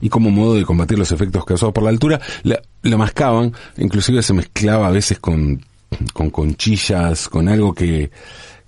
y 0.00 0.08
como 0.08 0.30
modo 0.30 0.54
de 0.54 0.64
combatir 0.64 0.96
los 0.96 1.10
efectos 1.10 1.44
causados 1.44 1.74
por 1.74 1.82
la 1.82 1.90
altura, 1.90 2.20
la, 2.44 2.62
lo 2.82 2.96
mascaban, 2.96 3.52
inclusive 3.76 4.22
se 4.22 4.32
mezclaba 4.32 4.86
a 4.86 4.90
veces 4.90 5.18
con, 5.18 5.66
con 6.14 6.30
conchillas, 6.30 7.28
con 7.28 7.48
algo 7.48 7.74
que, 7.74 8.12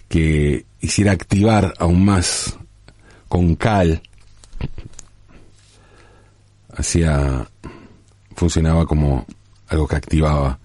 que 0.08 0.66
hiciera 0.80 1.12
activar 1.12 1.72
aún 1.78 2.04
más, 2.04 2.58
con 3.28 3.54
cal, 3.54 4.02
hacía, 6.76 7.48
funcionaba 8.34 8.84
como 8.86 9.24
algo 9.68 9.86
que 9.86 9.96
activaba 9.96 10.58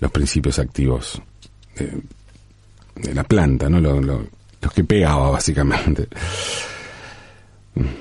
los 0.00 0.10
principios 0.10 0.58
activos 0.58 1.22
de, 1.76 2.02
de 2.96 3.14
la 3.14 3.22
planta, 3.22 3.70
¿no? 3.70 3.80
Lo, 3.80 4.00
lo, 4.00 4.26
los 4.64 4.72
que 4.72 4.84
pegaba 4.84 5.30
básicamente. 5.30 6.08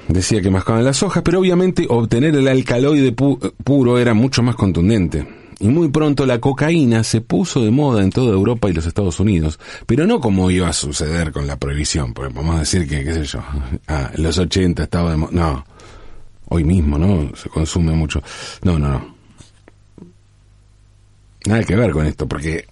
Decía 0.08 0.42
que 0.42 0.52
mascaban 0.52 0.84
las 0.84 1.02
hojas, 1.02 1.24
pero 1.24 1.40
obviamente 1.40 1.88
obtener 1.90 2.36
el 2.36 2.48
alcaloide 2.48 3.12
pu 3.12 3.40
puro 3.64 3.98
era 3.98 4.14
mucho 4.14 4.44
más 4.44 4.56
contundente. 4.56 5.28
Y 5.60 5.68
muy 5.68 5.90
pronto 5.90 6.26
la 6.26 6.40
cocaína 6.40 7.04
se 7.04 7.22
puso 7.22 7.64
de 7.64 7.72
moda 7.72 8.04
en 8.04 8.10
toda 8.10 8.34
Europa 8.34 8.70
y 8.70 8.74
los 8.74 8.86
Estados 8.86 9.20
Unidos, 9.20 9.60
pero 9.86 10.06
no 10.06 10.20
como 10.20 10.52
iba 10.52 10.68
a 10.68 10.74
suceder 10.74 11.32
con 11.32 11.48
la 11.48 11.58
prohibición, 11.58 12.14
porque 12.14 12.34
vamos 12.34 12.56
a 12.56 12.60
decir 12.60 12.88
que, 12.88 13.04
qué 13.04 13.14
sé 13.14 13.24
yo, 13.24 13.40
ah, 13.88 14.12
en 14.14 14.24
los 14.24 14.38
80 14.38 14.84
estaba 14.84 15.12
de 15.12 15.18
moda. 15.18 15.32
No, 15.32 15.66
hoy 16.50 16.64
mismo, 16.64 16.98
¿no? 16.98 17.36
Se 17.36 17.50
consume 17.50 17.94
mucho. 17.94 18.22
No, 18.64 18.78
no, 18.78 18.90
no. 18.90 19.16
Nada 21.46 21.64
que 21.64 21.76
ver 21.76 21.92
con 21.92 22.06
esto, 22.06 22.28
porque 22.28 22.68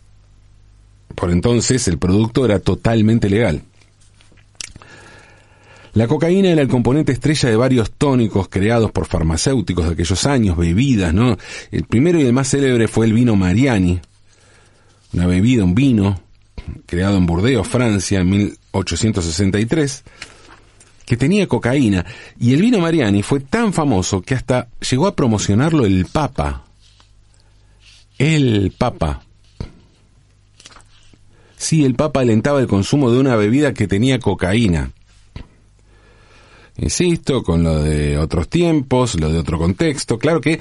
por 1.16 1.32
entonces 1.32 1.88
el 1.88 1.98
producto 1.98 2.46
era 2.46 2.60
totalmente 2.60 3.30
legal. 3.30 3.64
La 5.94 6.08
cocaína 6.08 6.50
era 6.50 6.62
el 6.62 6.70
componente 6.70 7.12
estrella 7.12 7.50
de 7.50 7.56
varios 7.58 7.92
tónicos 7.92 8.48
creados 8.48 8.92
por 8.92 9.08
farmacéuticos 9.08 9.86
de 9.86 9.94
aquellos 9.94 10.26
años, 10.26 10.56
bebidas, 10.56 11.14
¿no? 11.14 11.38
El 11.70 11.84
primero 11.84 12.20
y 12.20 12.24
el 12.24 12.34
más 12.34 12.50
célebre 12.50 12.88
fue 12.88 13.06
el 13.06 13.14
vino 13.14 13.36
Mariani, 13.36 14.00
una 15.14 15.28
bebida, 15.28 15.66
un 15.66 15.76
vino, 15.76 16.22
creado 16.86 17.18
en 17.18 17.26
Burdeos, 17.26 17.68
Francia, 17.68 18.22
en 18.22 18.30
1863, 18.30 20.04
que 21.06 21.18
tenía 21.18 21.46
cocaína. 21.48 22.06
Y 22.40 22.54
el 22.54 22.62
vino 22.62 22.80
Mariani 22.80 23.22
fue 23.22 23.42
tan 23.42 23.74
famoso 23.74 24.22
que 24.22 24.36
hasta 24.36 24.70
llegó 24.90 25.08
a 25.08 25.16
promocionarlo 25.16 25.86
el 25.86 26.06
Papa. 26.06 26.64
El 28.18 28.74
Papa. 28.78 29.24
Sí, 31.58 31.84
el 31.84 31.96
Papa 31.96 32.22
alentaba 32.22 32.62
el 32.62 32.68
consumo 32.68 33.12
de 33.12 33.20
una 33.20 33.36
bebida 33.36 33.74
que 33.74 33.90
tenía 33.90 34.20
cocaína. 34.20 34.92
Insisto, 36.78 37.44
con 37.44 37.64
lo 37.64 37.82
de 37.82 38.18
otros 38.18 38.50
tiempos, 38.50 39.20
lo 39.20 39.32
de 39.32 39.40
otro 39.40 39.58
contexto. 39.58 40.18
Claro 40.18 40.42
que, 40.42 40.60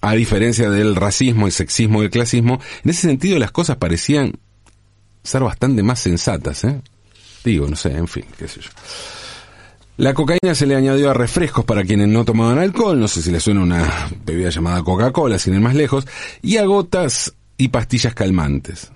a 0.00 0.14
diferencia 0.14 0.70
del 0.70 0.96
racismo, 0.96 1.46
el 1.46 1.52
sexismo 1.52 2.02
y 2.02 2.06
el 2.06 2.10
clasismo, 2.10 2.60
en 2.84 2.90
ese 2.90 3.02
sentido 3.02 3.38
las 3.38 3.50
cosas 3.50 3.76
parecían 3.76 4.32
ser 5.22 5.42
bastante 5.42 5.82
más 5.82 6.00
sensatas, 6.00 6.64
¿eh? 6.64 6.80
Digo, 7.44 7.68
no 7.68 7.76
sé, 7.76 7.92
en 7.92 8.08
fin, 8.08 8.24
qué 8.36 8.48
sé 8.48 8.60
yo. 8.60 8.70
La 9.96 10.14
cocaína 10.14 10.54
se 10.54 10.66
le 10.66 10.76
añadió 10.76 11.10
a 11.10 11.14
refrescos 11.14 11.64
para 11.64 11.82
quienes 11.82 12.08
no 12.08 12.24
tomaban 12.24 12.58
alcohol, 12.58 13.00
no 13.00 13.08
sé 13.08 13.20
si 13.20 13.32
le 13.32 13.40
suena 13.40 13.62
una 13.62 14.08
bebida 14.24 14.50
llamada 14.50 14.82
Coca-Cola, 14.84 15.38
sin 15.38 15.54
ir 15.54 15.60
más 15.60 15.74
lejos, 15.74 16.06
y 16.40 16.56
a 16.56 16.64
gotas 16.64 17.34
y 17.56 17.68
pastillas 17.68 18.14
calmantes. 18.14 18.92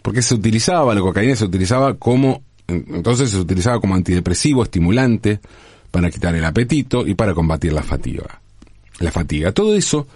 Porque 0.00 0.22
se 0.22 0.34
utilizaba, 0.34 0.94
la 0.94 1.02
cocaína 1.02 1.36
se 1.36 1.44
utilizaba 1.44 1.94
como 1.94 2.42
entonces 2.68 3.30
se 3.30 3.38
utilizaba 3.38 3.80
como 3.80 3.94
antidepresivo, 3.94 4.62
estimulante, 4.62 5.40
para 5.90 6.10
quitar 6.10 6.34
el 6.34 6.44
apetito 6.44 7.06
y 7.06 7.14
para 7.14 7.34
combatir 7.34 7.72
la 7.72 7.82
fatiga. 7.82 8.40
La 9.00 9.10
fatiga. 9.10 9.52
Todo 9.52 9.74
eso 9.74 10.06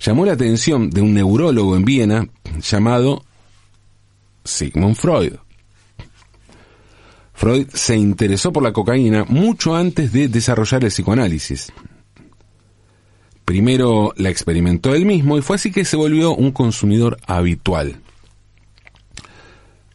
llamó 0.00 0.24
la 0.24 0.32
atención 0.32 0.88
de 0.88 1.02
un 1.02 1.12
neurólogo 1.12 1.76
en 1.76 1.84
Viena 1.84 2.26
llamado 2.60 3.22
Sigmund 4.44 4.96
Freud. 4.96 5.34
Freud 7.34 7.68
se 7.74 7.96
interesó 7.96 8.52
por 8.52 8.62
la 8.62 8.72
cocaína 8.72 9.24
mucho 9.28 9.74
antes 9.74 10.12
de 10.12 10.28
desarrollar 10.28 10.84
el 10.84 10.90
psicoanálisis. 10.90 11.70
Primero 13.44 14.14
la 14.16 14.30
experimentó 14.30 14.94
él 14.94 15.04
mismo 15.04 15.36
y 15.36 15.42
fue 15.42 15.56
así 15.56 15.70
que 15.70 15.84
se 15.84 15.96
volvió 15.96 16.34
un 16.34 16.52
consumidor 16.52 17.18
habitual 17.26 18.03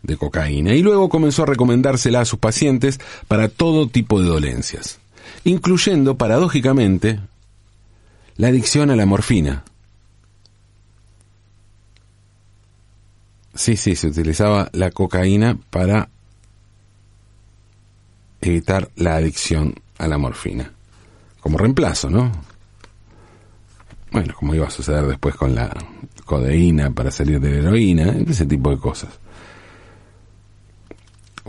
de 0.04 0.18
cocaína 0.18 0.74
y 0.74 0.82
luego 0.82 1.10
comenzó 1.10 1.44
a 1.44 1.48
recomendársela 1.48 2.22
a 2.22 2.26
sus 2.26 2.40
pacientes 2.40 3.00
para 3.28 3.50
todo 3.50 3.88
tipo 3.88 4.22
de 4.22 4.28
dolencias, 4.28 5.00
incluyendo, 5.44 6.16
paradójicamente, 6.18 7.20
la 8.38 8.48
adicción 8.48 8.90
a 8.90 8.96
la 8.96 9.06
morfina. 9.06 9.64
Sí, 13.54 13.76
sí, 13.76 13.96
se 13.96 14.08
utilizaba 14.08 14.70
la 14.72 14.92
cocaína 14.92 15.58
para 15.70 16.10
evitar 18.42 18.90
la 18.96 19.16
adicción 19.16 19.76
a 19.98 20.08
la 20.08 20.18
morfina, 20.18 20.72
como 21.42 21.58
reemplazo, 21.58 22.10
¿no? 22.10 22.32
Bueno, 24.12 24.34
como 24.34 24.56
iba 24.56 24.68
a 24.68 24.72
suceder 24.72 25.06
después 25.06 25.36
con 25.36 25.54
la 25.54 25.76
codeína 26.26 26.92
para 26.92 27.12
salir 27.12 27.40
de 27.40 27.52
la 27.52 27.58
heroína, 27.58 28.16
ese 28.28 28.46
tipo 28.46 28.70
de 28.70 28.78
cosas. 28.78 29.10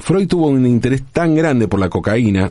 Freud 0.00 0.28
tuvo 0.28 0.48
un 0.48 0.66
interés 0.66 1.02
tan 1.12 1.34
grande 1.34 1.68
por 1.68 1.80
la 1.80 1.88
cocaína 1.88 2.50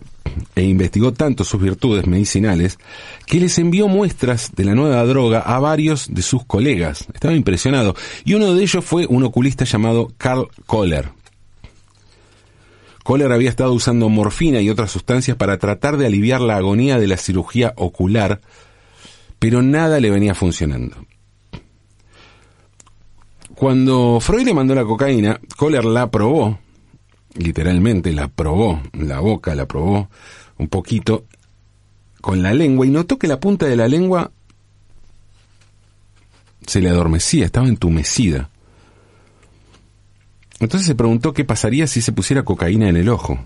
e 0.55 0.63
investigó 0.63 1.13
tanto 1.13 1.43
sus 1.43 1.61
virtudes 1.61 2.07
medicinales 2.07 2.77
que 3.25 3.39
les 3.39 3.57
envió 3.57 3.87
muestras 3.87 4.51
de 4.55 4.65
la 4.65 4.75
nueva 4.75 5.03
droga 5.05 5.39
a 5.39 5.59
varios 5.59 6.13
de 6.13 6.21
sus 6.21 6.45
colegas. 6.45 7.05
Estaba 7.13 7.33
impresionado. 7.33 7.95
Y 8.25 8.33
uno 8.35 8.53
de 8.53 8.63
ellos 8.63 8.83
fue 8.85 9.05
un 9.07 9.23
oculista 9.23 9.65
llamado 9.65 10.11
Karl 10.17 10.47
Kohler. 10.65 11.09
Kohler 13.03 13.31
había 13.31 13.49
estado 13.49 13.73
usando 13.73 14.07
morfina 14.09 14.61
y 14.61 14.69
otras 14.69 14.91
sustancias 14.91 15.35
para 15.35 15.57
tratar 15.57 15.97
de 15.97 16.05
aliviar 16.05 16.41
la 16.41 16.57
agonía 16.57 16.99
de 16.99 17.07
la 17.07 17.17
cirugía 17.17 17.73
ocular, 17.75 18.39
pero 19.39 19.61
nada 19.61 19.99
le 19.99 20.11
venía 20.11 20.35
funcionando. 20.35 20.95
Cuando 23.55 24.19
Freud 24.21 24.45
le 24.45 24.53
mandó 24.53 24.75
la 24.75 24.85
cocaína, 24.85 25.39
Kohler 25.57 25.85
la 25.85 26.11
probó 26.11 26.59
literalmente 27.35 28.11
la 28.13 28.27
probó, 28.27 28.81
la 28.93 29.19
boca 29.19 29.55
la 29.55 29.67
probó 29.67 30.09
un 30.57 30.67
poquito 30.67 31.25
con 32.21 32.41
la 32.41 32.53
lengua 32.53 32.85
y 32.85 32.89
notó 32.89 33.17
que 33.17 33.27
la 33.27 33.39
punta 33.39 33.65
de 33.65 33.75
la 33.75 33.87
lengua 33.87 34.31
se 36.65 36.81
le 36.81 36.89
adormecía, 36.89 37.45
estaba 37.45 37.67
entumecida. 37.67 38.49
Entonces 40.59 40.87
se 40.87 40.95
preguntó 40.95 41.33
qué 41.33 41.45
pasaría 41.45 41.87
si 41.87 42.01
se 42.01 42.11
pusiera 42.11 42.43
cocaína 42.43 42.89
en 42.89 42.97
el 42.97 43.09
ojo. 43.09 43.39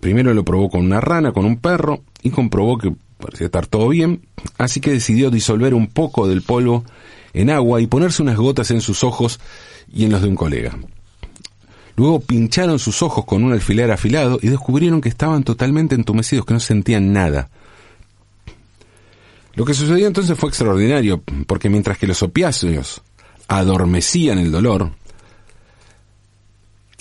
Primero 0.00 0.34
lo 0.34 0.44
probó 0.44 0.68
con 0.68 0.84
una 0.84 1.00
rana, 1.00 1.32
con 1.32 1.44
un 1.44 1.56
perro, 1.58 2.02
y 2.22 2.30
comprobó 2.30 2.76
que 2.78 2.92
parecía 3.18 3.46
estar 3.46 3.66
todo 3.66 3.88
bien, 3.88 4.26
así 4.58 4.80
que 4.80 4.90
decidió 4.90 5.30
disolver 5.30 5.72
un 5.72 5.86
poco 5.86 6.26
del 6.26 6.42
polvo 6.42 6.84
en 7.32 7.50
agua 7.50 7.80
y 7.80 7.86
ponerse 7.86 8.22
unas 8.22 8.36
gotas 8.36 8.70
en 8.70 8.80
sus 8.80 9.04
ojos 9.04 9.40
y 9.92 10.04
en 10.04 10.12
los 10.12 10.22
de 10.22 10.28
un 10.28 10.36
colega. 10.36 10.76
Luego 11.96 12.20
pincharon 12.20 12.78
sus 12.78 13.02
ojos 13.02 13.24
con 13.24 13.44
un 13.44 13.52
alfiler 13.52 13.90
afilado 13.92 14.38
y 14.42 14.48
descubrieron 14.48 15.00
que 15.00 15.08
estaban 15.08 15.44
totalmente 15.44 15.94
entumecidos, 15.94 16.44
que 16.44 16.54
no 16.54 16.60
sentían 16.60 17.12
nada. 17.12 17.50
Lo 19.54 19.64
que 19.64 19.74
sucedió 19.74 20.08
entonces 20.08 20.36
fue 20.36 20.48
extraordinario, 20.48 21.22
porque 21.46 21.70
mientras 21.70 21.96
que 21.96 22.08
los 22.08 22.22
opiáceos 22.24 23.02
adormecían 23.46 24.38
el 24.38 24.50
dolor, 24.50 24.90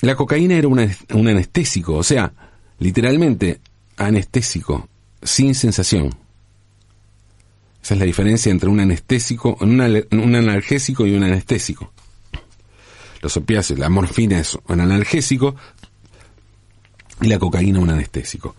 la 0.01 0.15
cocaína 0.15 0.55
era 0.55 0.67
un 0.67 1.27
anestésico, 1.27 1.95
o 1.95 2.03
sea, 2.03 2.31
literalmente 2.77 3.59
anestésico, 3.97 4.87
sin 5.23 5.55
sensación. 5.55 6.15
Esa 7.81 7.95
es 7.95 7.99
la 7.99 8.05
diferencia 8.05 8.51
entre 8.51 8.69
un 8.69 8.79
anestésico, 8.79 9.57
un 9.59 9.81
analgésico 9.81 11.07
y 11.07 11.15
un 11.15 11.23
anestésico 11.23 11.91
los 13.23 13.37
opiáceos, 13.37 13.79
la 13.79 13.89
morfina 13.89 14.37
es 14.37 14.57
un 14.67 14.81
analgésico 14.81 15.55
y 17.21 17.27
la 17.27 17.39
cocaína 17.39 17.79
un 17.79 17.89
anestésico. 17.89 18.55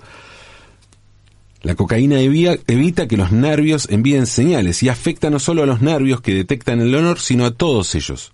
La 1.63 1.75
cocaína 1.75 2.19
evita 2.21 3.07
que 3.07 3.17
los 3.17 3.31
nervios 3.31 3.89
envíen 3.91 4.27
señales 4.27 4.83
y 4.83 4.89
afecta 4.89 5.31
no 5.31 5.39
solo 5.39 5.63
a 5.63 5.67
los 5.67 5.83
nervios 5.83 6.21
que 6.21 6.35
detectan 6.35 6.81
el 6.81 6.95
olor, 6.95 7.21
sino 7.21 7.45
a 7.45 7.53
todos 7.53 7.95
ellos. 7.95 8.33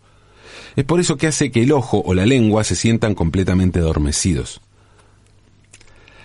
Es 0.76 0.84
por 0.84 1.00
eso 1.00 1.16
que 1.16 1.26
hace 1.26 1.50
que 1.50 1.62
el 1.62 1.72
ojo 1.72 2.02
o 2.04 2.14
la 2.14 2.26
lengua 2.26 2.64
se 2.64 2.76
sientan 2.76 3.14
completamente 3.14 3.80
adormecidos. 3.80 4.60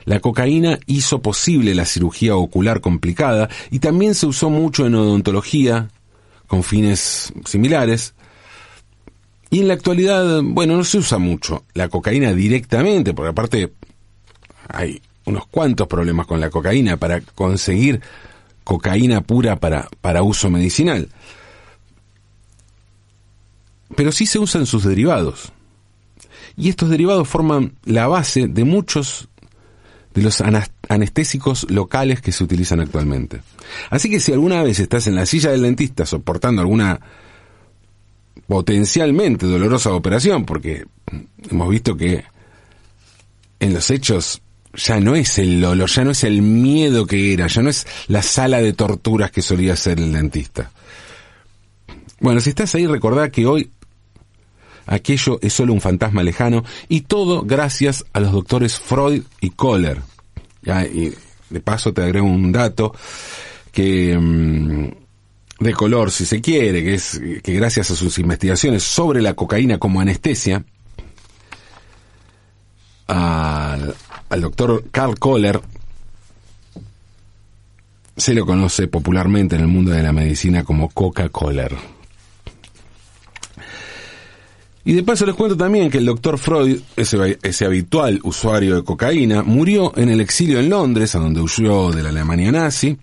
La 0.04 0.20
cocaína 0.20 0.80
hizo 0.86 1.22
posible 1.22 1.74
la 1.74 1.86
cirugía 1.86 2.36
ocular 2.36 2.80
complicada 2.80 3.50
y 3.72 3.80
también 3.80 4.14
se 4.14 4.28
usó 4.28 4.52
mucho 4.52 4.86
en 4.86 4.94
odontología 4.96 5.90
con 6.48 6.64
fines 6.64 7.34
similares, 7.46 8.15
y 9.50 9.60
en 9.60 9.68
la 9.68 9.76
actualidad, 9.76 10.42
bueno, 10.44 10.76
no 10.76 10.84
se 10.84 10.98
usa 10.98 11.18
mucho 11.18 11.64
la 11.74 11.88
cocaína 11.88 12.34
directamente, 12.34 13.14
porque 13.14 13.30
aparte 13.30 13.74
hay 14.68 15.02
unos 15.26 15.48
cuantos 15.48 15.88
problemas 15.88 16.28
con 16.28 16.40
la 16.40 16.50
cocaína 16.50 16.98
para 16.98 17.22
conseguir 17.22 18.02
cocaína 18.64 19.22
pura 19.22 19.58
para, 19.58 19.90
para 20.02 20.24
uso 20.24 20.50
medicinal. 20.50 21.10
Pero 23.96 24.12
sí 24.12 24.26
se 24.26 24.40
usan 24.40 24.66
sus 24.66 24.84
derivados. 24.84 25.52
Y 26.58 26.70
estos 26.70 26.90
derivados 26.90 27.28
forman 27.28 27.76
la 27.86 28.08
base 28.08 28.48
de 28.48 28.64
muchos 28.64 29.28
de 30.14 30.22
los 30.22 30.42
anestésicos 30.88 31.70
locales 31.70 32.22
que 32.22 32.32
se 32.32 32.44
utilizan 32.44 32.80
actualmente. 32.80 33.42
Así 33.90 34.10
que 34.10 34.20
si 34.20 34.32
alguna 34.32 34.64
vez 34.64 34.80
estás 34.80 35.08
en 35.08 35.16
la 35.16 35.26
silla 35.26 35.52
del 35.52 35.62
dentista 35.62 36.06
soportando 36.06 36.62
alguna 36.62 37.02
potencialmente 38.48 39.46
dolorosa 39.46 39.94
operación, 39.94 40.46
porque 40.46 40.86
hemos 41.50 41.70
visto 41.70 41.96
que 41.96 42.24
en 43.60 43.74
los 43.74 43.90
hechos 43.90 44.42
ya 44.74 45.00
no 45.00 45.16
es 45.16 45.38
el 45.40 45.62
dolor, 45.62 45.90
ya 45.90 46.04
no 46.04 46.12
es 46.12 46.24
el 46.24 46.42
miedo 46.42 47.06
que 47.06 47.34
era, 47.34 47.48
ya 47.48 47.62
no 47.62 47.70
es 47.70 47.88
la 48.08 48.22
sala 48.22 48.62
de 48.62 48.74
torturas 48.74 49.32
que 49.32 49.42
solía 49.42 49.76
ser 49.76 50.00
el 50.00 50.12
dentista. 50.12 50.72
Bueno, 52.20 52.40
si 52.40 52.50
estás 52.50 52.76
ahí, 52.76 52.88
recordá 52.88 53.30
que 53.30 53.46
hoy 53.46 53.72
aquello 54.86 55.40
es 55.42 55.54
solo 55.54 55.74
un 55.74 55.82
fantasma 55.82 56.24
lejano 56.24 56.64
y 56.90 57.02
todo 57.02 57.42
gracias 57.44 58.06
a 58.14 58.20
los 58.20 58.32
doctores 58.32 58.80
Freud 58.80 59.24
y 59.42 59.52
Kohler. 59.52 60.02
y 60.94 61.14
de 61.50 61.60
paso 61.62 61.94
te 61.94 62.04
agrego 62.04 62.28
un 62.28 62.52
dato 62.52 62.94
que 63.72 64.18
mm, 64.18 65.05
de 65.60 65.74
color, 65.74 66.12
si 66.12 66.26
se 66.26 66.42
quiere, 66.42 66.84
que 66.84 66.96
es 66.96 67.22
que 67.44 67.54
gracias 67.54 67.92
a 67.92 67.96
sus 67.96 68.18
investigaciones 68.20 68.84
sobre 68.84 69.22
la 69.22 69.34
cocaína 69.34 69.78
como 69.78 70.02
anestesia, 70.02 70.64
al, 73.08 73.96
al 74.30 74.42
doctor 74.42 74.86
Carl 74.92 75.18
Kohler 75.18 75.62
se 78.18 78.34
lo 78.34 78.46
conoce 78.46 78.88
popularmente 78.88 79.56
en 79.56 79.62
el 79.62 79.68
mundo 79.68 79.92
de 79.92 80.04
la 80.04 80.14
medicina 80.14 80.64
como 80.64 80.90
Coca-Cola. 80.90 81.70
Y 84.88 84.94
de 84.94 85.04
paso 85.04 85.26
les 85.26 85.36
cuento 85.36 85.58
también 85.58 85.90
que 85.90 85.98
el 85.98 86.06
doctor 86.06 86.38
Freud, 86.38 86.80
ese, 86.96 87.40
ese, 87.42 87.66
habitual 87.66 88.20
usuario 88.24 88.76
de 88.76 88.84
cocaína, 88.84 89.42
murió 89.42 89.92
en 89.98 90.10
el 90.10 90.22
exilio 90.22 90.60
en 90.60 90.70
Londres, 90.70 91.16
a 91.16 91.20
donde 91.20 91.42
huyó 91.42 91.92
de 91.92 92.04
la 92.04 92.10
Alemania 92.10 92.52
nazi, 92.52 92.96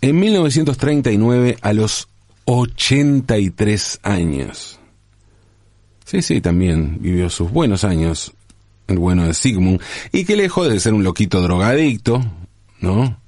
en 0.00 0.18
1939 0.18 1.58
a 1.60 1.72
los 1.72 2.08
83 2.44 4.00
años. 4.02 4.78
Sí, 6.04 6.22
sí, 6.22 6.40
también 6.40 6.98
vivió 7.00 7.28
sus 7.28 7.50
buenos 7.50 7.84
años, 7.84 8.32
el 8.86 8.98
bueno 8.98 9.26
de 9.26 9.34
Sigmund, 9.34 9.80
y 10.12 10.24
que 10.24 10.36
lejos 10.36 10.68
de 10.68 10.80
ser 10.80 10.94
un 10.94 11.04
loquito 11.04 11.42
drogadicto, 11.42 12.24
¿no? 12.80 13.20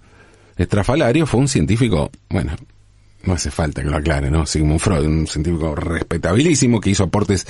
Estrafalario 0.56 1.26
fue 1.26 1.40
un 1.40 1.48
científico, 1.48 2.10
bueno, 2.30 2.56
no 3.24 3.34
hace 3.34 3.50
falta 3.50 3.82
que 3.82 3.90
lo 3.90 3.96
aclare, 3.96 4.30
¿no? 4.30 4.46
Sigmund 4.46 4.80
Freud, 4.80 5.06
un 5.06 5.26
científico 5.26 5.74
respetabilísimo 5.74 6.80
que 6.80 6.90
hizo 6.90 7.04
aportes 7.04 7.46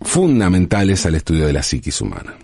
fundamentales 0.00 1.04
al 1.06 1.16
estudio 1.16 1.46
de 1.46 1.52
la 1.52 1.62
psiquis 1.62 2.00
humana. 2.00 2.36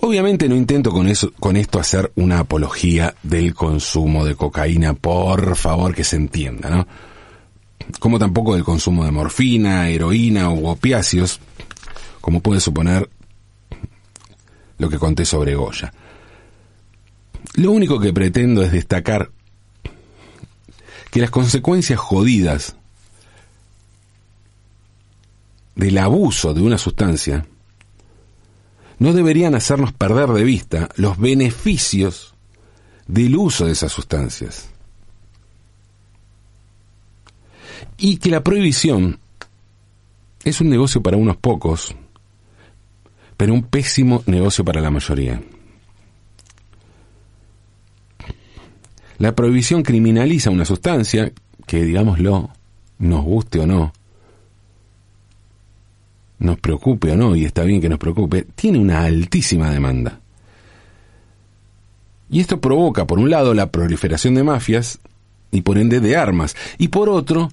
Obviamente 0.00 0.48
no 0.48 0.54
intento 0.54 0.92
con 0.92 1.08
eso, 1.08 1.32
con 1.40 1.56
esto 1.56 1.80
hacer 1.80 2.12
una 2.14 2.38
apología 2.38 3.16
del 3.24 3.52
consumo 3.52 4.24
de 4.24 4.36
cocaína, 4.36 4.94
por 4.94 5.56
favor 5.56 5.92
que 5.92 6.04
se 6.04 6.14
entienda, 6.14 6.70
¿no? 6.70 6.86
Como 7.98 8.16
tampoco 8.20 8.54
del 8.54 8.62
consumo 8.62 9.04
de 9.04 9.10
morfina, 9.10 9.88
heroína 9.88 10.50
u 10.50 10.68
opiáceos, 10.68 11.40
como 12.20 12.40
puede 12.40 12.60
suponer 12.60 13.10
lo 14.78 14.88
que 14.88 15.00
conté 15.00 15.24
sobre 15.24 15.56
Goya. 15.56 15.92
Lo 17.54 17.72
único 17.72 17.98
que 17.98 18.12
pretendo 18.12 18.62
es 18.62 18.70
destacar 18.70 19.32
que 21.10 21.20
las 21.20 21.30
consecuencias 21.30 21.98
jodidas 21.98 22.76
del 25.74 25.98
abuso 25.98 26.54
de 26.54 26.60
una 26.62 26.78
sustancia 26.78 27.46
no 28.98 29.12
deberían 29.12 29.54
hacernos 29.54 29.92
perder 29.92 30.28
de 30.30 30.44
vista 30.44 30.88
los 30.96 31.18
beneficios 31.18 32.34
del 33.06 33.36
uso 33.36 33.66
de 33.66 33.72
esas 33.72 33.92
sustancias. 33.92 34.70
Y 37.96 38.18
que 38.18 38.30
la 38.30 38.42
prohibición 38.42 39.18
es 40.44 40.60
un 40.60 40.68
negocio 40.68 41.02
para 41.02 41.16
unos 41.16 41.36
pocos, 41.36 41.94
pero 43.36 43.54
un 43.54 43.62
pésimo 43.62 44.22
negocio 44.26 44.64
para 44.64 44.80
la 44.80 44.90
mayoría. 44.90 45.40
La 49.18 49.34
prohibición 49.34 49.82
criminaliza 49.82 50.50
una 50.50 50.64
sustancia 50.64 51.32
que, 51.66 51.84
digámoslo, 51.84 52.50
nos 52.98 53.24
guste 53.24 53.58
o 53.60 53.66
no, 53.66 53.92
nos 56.38 56.58
preocupe 56.58 57.12
o 57.12 57.16
no, 57.16 57.34
y 57.34 57.44
está 57.44 57.64
bien 57.64 57.80
que 57.80 57.88
nos 57.88 57.98
preocupe, 57.98 58.46
tiene 58.54 58.78
una 58.78 59.04
altísima 59.04 59.70
demanda. 59.70 60.20
Y 62.30 62.40
esto 62.40 62.60
provoca, 62.60 63.06
por 63.06 63.18
un 63.18 63.30
lado, 63.30 63.54
la 63.54 63.70
proliferación 63.70 64.34
de 64.34 64.44
mafias 64.44 64.98
y 65.50 65.62
por 65.62 65.78
ende 65.78 66.00
de 66.00 66.16
armas, 66.16 66.56
y 66.76 66.88
por 66.88 67.08
otro, 67.08 67.50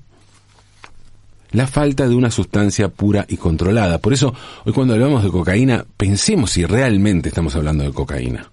la 1.51 1.67
falta 1.67 2.07
de 2.07 2.15
una 2.15 2.29
sustancia 2.29 2.89
pura 2.89 3.25
y 3.29 3.37
controlada. 3.37 3.99
Por 3.99 4.13
eso, 4.13 4.33
hoy 4.65 4.73
cuando 4.73 4.93
hablamos 4.93 5.23
de 5.23 5.29
cocaína, 5.29 5.85
pensemos 5.95 6.51
si 6.51 6.65
realmente 6.65 7.29
estamos 7.29 7.55
hablando 7.55 7.83
de 7.83 7.93
cocaína. 7.93 8.51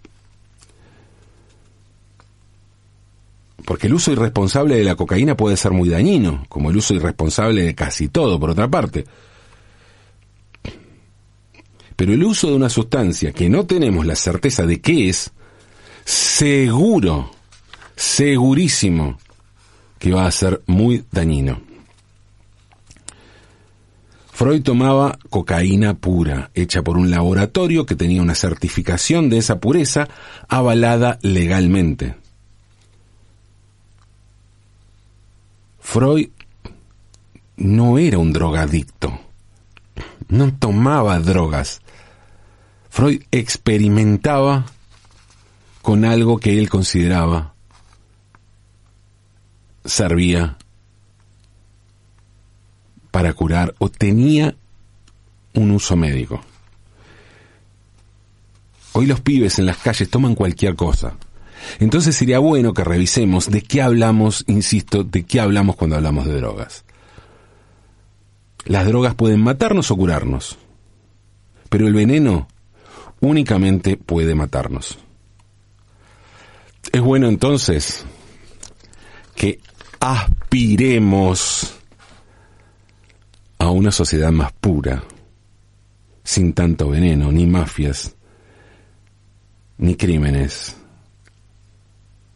Porque 3.65 3.87
el 3.87 3.95
uso 3.95 4.13
irresponsable 4.13 4.77
de 4.77 4.85
la 4.85 4.97
cocaína 4.97 5.37
puede 5.37 5.57
ser 5.57 5.73
muy 5.73 5.89
dañino, 5.89 6.45
como 6.49 6.71
el 6.71 6.77
uso 6.77 6.95
irresponsable 6.95 7.63
de 7.63 7.75
casi 7.75 8.09
todo, 8.09 8.39
por 8.39 8.51
otra 8.51 8.69
parte. 8.69 9.05
Pero 11.97 12.13
el 12.13 12.25
uso 12.25 12.49
de 12.49 12.55
una 12.55 12.69
sustancia 12.69 13.33
que 13.33 13.49
no 13.49 13.67
tenemos 13.67 14.07
la 14.07 14.17
certeza 14.17 14.67
de 14.67 14.81
qué 14.81 15.09
es, 15.09 15.33
seguro, 16.05 17.31
segurísimo, 17.97 19.19
que 19.99 20.13
va 20.13 20.27
a 20.27 20.33
ser 20.33 20.63
muy 20.67 21.05
dañino. 21.13 21.61
Freud 24.33 24.63
tomaba 24.63 25.19
cocaína 25.29 25.95
pura, 25.95 26.51
hecha 26.55 26.83
por 26.83 26.97
un 26.97 27.11
laboratorio 27.11 27.85
que 27.85 27.95
tenía 27.95 28.23
una 28.23 28.35
certificación 28.35 29.29
de 29.29 29.39
esa 29.39 29.61
pureza 29.61 30.09
avalada 30.49 31.19
legalmente. 31.23 32.17
Freud 35.79 36.31
no 37.57 37.99
era 37.99 38.19
un 38.19 38.33
drogadicto, 38.33 39.21
no 40.29 40.55
tomaba 40.55 41.21
drogas. 41.21 41.82
Freud 42.93 43.23
experimentaba 43.31 44.67
con 45.81 46.05
algo 46.05 46.37
que 46.37 46.59
él 46.59 46.69
consideraba 46.69 47.55
servía 49.83 50.59
para 53.11 53.33
curar 53.33 53.75
o 53.79 53.89
tenía 53.89 54.55
un 55.55 55.71
uso 55.71 55.97
médico. 55.97 56.43
Hoy 58.93 59.07
los 59.07 59.23
pibes 59.23 59.59
en 59.59 59.65
las 59.65 59.79
calles 59.79 60.11
toman 60.11 60.35
cualquier 60.35 60.77
cosa. 60.77 61.17
Entonces 61.81 62.15
sería 62.15 62.41
bueno 62.41 62.75
que 62.75 62.85
revisemos 62.85 63.51
de 63.51 63.63
qué 63.63 63.81
hablamos, 63.81 64.45
insisto, 64.49 65.03
de 65.03 65.25
qué 65.25 65.41
hablamos 65.41 65.77
cuando 65.77 65.97
hablamos 65.97 66.27
de 66.27 66.37
drogas. 66.37 66.85
Las 68.67 68.87
drogas 68.87 69.15
pueden 69.15 69.41
matarnos 69.41 69.91
o 69.91 69.97
curarnos, 69.97 70.59
pero 71.71 71.87
el 71.87 71.95
veneno 71.95 72.49
únicamente 73.23 73.97
puede 73.97 74.35
matarnos. 74.35 74.99
Es 76.93 77.01
bueno 77.01 77.29
entonces 77.29 78.05
que 79.35 79.61
aspiremos 80.01 81.79
a 83.59 83.71
una 83.71 83.93
sociedad 83.93 84.33
más 84.33 84.53
pura, 84.53 85.05
sin 86.25 86.53
tanto 86.53 86.91
veneno, 86.91 87.31
ni 87.31 87.47
mafias, 87.47 88.15
ni 89.79 89.95
crímenes, 89.95 90.77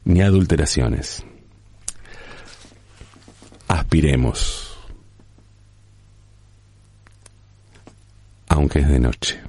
ni 0.04 0.22
adulteraciones. 0.22 1.24
Aspiremos, 3.66 4.78
aunque 8.48 8.78
es 8.78 8.88
de 8.88 9.00
noche. 9.00 9.46